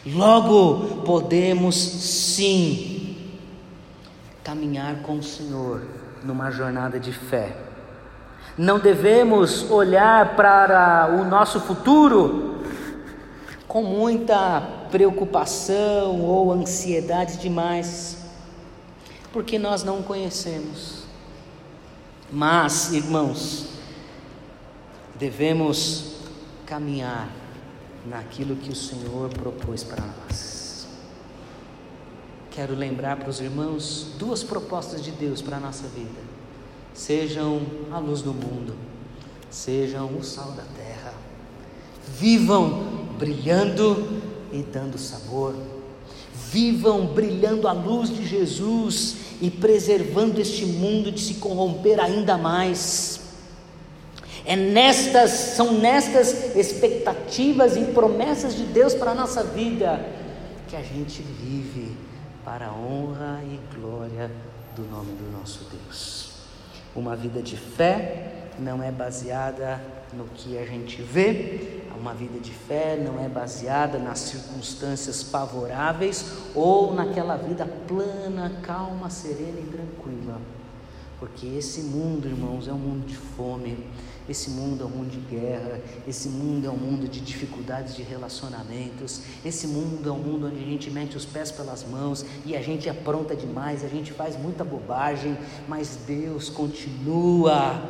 Logo 0.06 1.02
podemos 1.04 1.76
sim 1.76 3.09
caminhar 4.44 5.02
com 5.02 5.18
o 5.18 5.22
Senhor 5.22 5.82
numa 6.24 6.50
jornada 6.50 6.98
de 6.98 7.12
fé. 7.12 7.56
Não 8.56 8.78
devemos 8.78 9.70
olhar 9.70 10.36
para 10.36 11.08
o 11.18 11.24
nosso 11.24 11.60
futuro 11.60 12.62
com 13.66 13.82
muita 13.82 14.60
preocupação 14.90 16.20
ou 16.22 16.52
ansiedade 16.52 17.38
demais, 17.38 18.18
porque 19.32 19.58
nós 19.58 19.84
não 19.84 20.02
conhecemos. 20.02 21.04
Mas, 22.32 22.92
irmãos, 22.92 23.68
devemos 25.14 26.16
caminhar 26.66 27.28
naquilo 28.06 28.56
que 28.56 28.70
o 28.70 28.74
Senhor 28.74 29.28
propôs 29.30 29.84
para 29.84 30.04
nós. 30.04 30.49
Quero 32.50 32.74
lembrar 32.74 33.16
para 33.16 33.30
os 33.30 33.40
irmãos 33.40 34.08
duas 34.18 34.42
propostas 34.42 35.04
de 35.04 35.12
Deus 35.12 35.40
para 35.40 35.58
a 35.58 35.60
nossa 35.60 35.86
vida. 35.86 36.20
Sejam 36.92 37.62
a 37.92 37.98
luz 37.98 38.22
do 38.22 38.34
mundo, 38.34 38.74
sejam 39.48 40.06
o 40.18 40.24
sal 40.24 40.50
da 40.50 40.64
terra. 40.76 41.14
Vivam 42.18 43.06
brilhando 43.16 44.20
e 44.52 44.62
dando 44.62 44.98
sabor. 44.98 45.54
Vivam 46.50 47.06
brilhando 47.06 47.68
a 47.68 47.72
luz 47.72 48.10
de 48.10 48.26
Jesus 48.26 49.16
e 49.40 49.48
preservando 49.48 50.40
este 50.40 50.66
mundo 50.66 51.12
de 51.12 51.20
se 51.20 51.34
corromper 51.34 52.00
ainda 52.00 52.36
mais. 52.36 53.20
É 54.44 54.56
nestas, 54.56 55.30
são 55.30 55.74
nestas 55.74 56.56
expectativas 56.56 57.76
e 57.76 57.84
promessas 57.92 58.56
de 58.56 58.64
Deus 58.64 58.92
para 58.92 59.12
a 59.12 59.14
nossa 59.14 59.44
vida 59.44 60.04
que 60.66 60.74
a 60.74 60.82
gente 60.82 61.22
vive 61.22 61.89
para 62.50 62.66
a 62.66 62.72
honra 62.72 63.40
e 63.44 63.60
glória 63.76 64.28
do 64.74 64.82
nome 64.82 65.12
do 65.12 65.38
nosso 65.38 65.68
Deus. 65.70 66.32
Uma 66.96 67.14
vida 67.14 67.40
de 67.40 67.56
fé 67.56 68.48
não 68.58 68.82
é 68.82 68.90
baseada 68.90 69.80
no 70.12 70.24
que 70.24 70.58
a 70.58 70.66
gente 70.66 71.00
vê, 71.00 71.84
uma 71.96 72.12
vida 72.12 72.40
de 72.40 72.50
fé 72.50 72.96
não 72.96 73.24
é 73.24 73.28
baseada 73.28 74.00
nas 74.00 74.18
circunstâncias 74.18 75.22
favoráveis 75.22 76.38
ou 76.52 76.92
naquela 76.92 77.36
vida 77.36 77.64
plana, 77.86 78.50
calma, 78.64 79.08
serena 79.08 79.60
e 79.60 79.66
tranquila. 79.66 80.40
Porque 81.20 81.46
esse 81.46 81.82
mundo, 81.82 82.26
irmãos, 82.26 82.66
é 82.66 82.72
um 82.72 82.78
mundo 82.78 83.06
de 83.06 83.14
fome, 83.14 83.76
esse 84.26 84.48
mundo 84.48 84.82
é 84.82 84.86
um 84.86 84.88
mundo 84.88 85.10
de 85.10 85.18
guerra, 85.18 85.78
esse 86.08 86.30
mundo 86.30 86.66
é 86.66 86.70
um 86.70 86.76
mundo 86.78 87.06
de 87.06 87.20
dificuldades 87.20 87.94
de 87.94 88.02
relacionamentos, 88.02 89.20
esse 89.44 89.66
mundo 89.66 90.08
é 90.08 90.12
um 90.12 90.18
mundo 90.18 90.46
onde 90.46 90.56
a 90.56 90.66
gente 90.66 90.90
mete 90.90 91.18
os 91.18 91.26
pés 91.26 91.52
pelas 91.52 91.84
mãos 91.84 92.24
e 92.46 92.56
a 92.56 92.62
gente 92.62 92.88
apronta 92.88 93.36
demais, 93.36 93.84
a 93.84 93.88
gente 93.88 94.12
faz 94.12 94.34
muita 94.34 94.64
bobagem, 94.64 95.36
mas 95.68 95.98
Deus 96.06 96.48
continua 96.48 97.82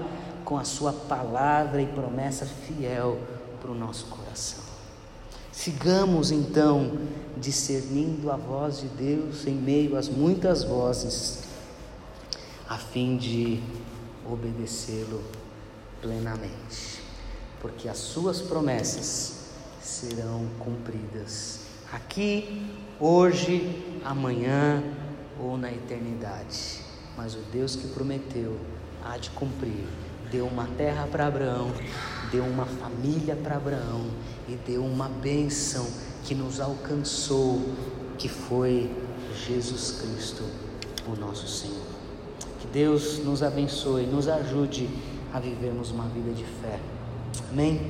com 0.44 0.58
a 0.58 0.64
sua 0.64 0.92
palavra 0.92 1.80
e 1.80 1.86
promessa 1.86 2.44
fiel 2.44 3.16
para 3.60 3.70
o 3.70 3.74
nosso 3.76 4.06
coração. 4.06 4.64
Sigamos 5.52 6.32
então 6.32 6.98
discernindo 7.36 8.32
a 8.32 8.36
voz 8.36 8.80
de 8.80 8.88
Deus 8.88 9.46
em 9.46 9.54
meio 9.54 9.96
às 9.96 10.08
muitas 10.08 10.64
vozes, 10.64 11.49
a 12.70 12.78
fim 12.78 13.16
de 13.16 13.60
obedecê-lo 14.24 15.24
plenamente, 16.00 17.02
porque 17.60 17.88
as 17.88 17.98
suas 17.98 18.40
promessas 18.40 19.50
serão 19.82 20.46
cumpridas 20.60 21.62
aqui, 21.92 22.64
hoje, 23.00 23.98
amanhã 24.04 24.84
ou 25.40 25.58
na 25.58 25.72
eternidade. 25.72 26.80
Mas 27.16 27.34
o 27.34 27.40
Deus 27.50 27.74
que 27.74 27.88
prometeu 27.88 28.56
há 29.04 29.18
de 29.18 29.30
cumprir. 29.30 29.84
Deu 30.30 30.46
uma 30.46 30.68
terra 30.78 31.08
para 31.10 31.26
Abraão, 31.26 31.72
deu 32.30 32.44
uma 32.44 32.66
família 32.66 33.34
para 33.34 33.56
Abraão 33.56 34.08
e 34.48 34.54
deu 34.54 34.84
uma 34.84 35.08
bênção 35.08 35.84
que 36.22 36.36
nos 36.36 36.60
alcançou, 36.60 37.60
que 38.16 38.28
foi 38.28 38.94
Jesus 39.44 40.00
Cristo, 40.00 40.44
o 41.08 41.16
nosso 41.16 41.48
Senhor. 41.48 41.79
Deus 42.72 43.18
nos 43.24 43.42
abençoe, 43.42 44.06
nos 44.06 44.28
ajude 44.28 44.88
a 45.32 45.40
vivermos 45.40 45.90
uma 45.90 46.04
vida 46.04 46.32
de 46.32 46.44
fé. 46.44 46.78
Amém? 47.50 47.80